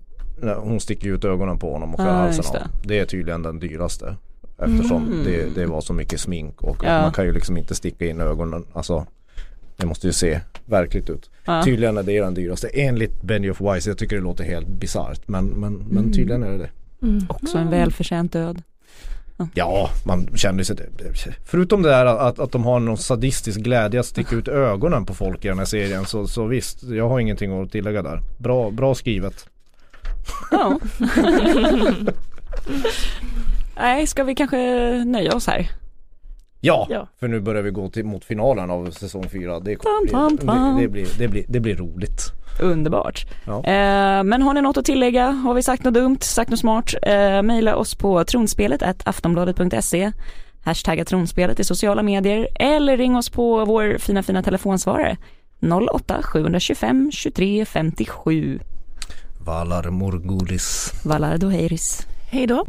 [0.57, 2.53] Hon sticker ut ögonen på honom och skär Ah, halsen av.
[2.53, 2.89] det.
[2.89, 4.17] Det är tydligen den dyraste.
[4.59, 5.25] Eftersom Mm.
[5.25, 7.03] det, det var så mycket smink och Ja.
[7.03, 8.65] man kan ju liksom inte sticka in ögonen.
[8.73, 9.07] Alltså
[9.77, 11.31] det måste ju se verkligt ut.
[11.45, 11.63] Ja.
[11.65, 13.87] Tydligen är det den dyraste enligt Benioff Weiss.
[13.87, 16.13] Jag tycker det låter helt bisarrt men, men, men Mm.
[16.13, 16.71] tydligen är det det.
[17.03, 17.27] Mm.
[17.29, 18.63] Också en välförtjänt död.
[19.55, 20.77] Ja, man kände sig
[21.45, 25.15] Förutom det där att, att de har någon sadistisk glädje att sticka ut ögonen på
[25.15, 28.21] folk i den här serien så, så visst, jag har ingenting att tillägga där.
[28.39, 29.49] Bra, bra skrivet.
[30.51, 30.79] Ja.
[33.77, 34.59] Nej, ska vi kanske
[35.05, 35.71] nöja oss här?
[36.61, 37.07] Ja, Ja.
[37.21, 39.61] för nu börjar vi gå till, mot finalen av säsong 4.
[39.61, 39.77] Det, bli-
[40.11, 42.21] det, det, blir, det, blir, det blir roligt.
[42.63, 43.27] Underbart.
[43.47, 43.57] Ja.
[43.65, 45.27] Eh, men har ni något att tillägga?
[45.31, 46.19] Har vi sagt något dumt?
[46.21, 46.95] Sagt något smart?
[47.03, 50.13] Eh, maila oss på tronspelet aftonbladet.se
[50.65, 55.17] Hashtagga tronspelet i sociala medier eller ring oss på vår fina fina telefonsvarare
[55.93, 58.61] 08 725 23 57
[59.45, 60.93] Valar Morgulis.
[61.05, 62.07] Valar Doheiris.
[62.31, 62.65] Hej då.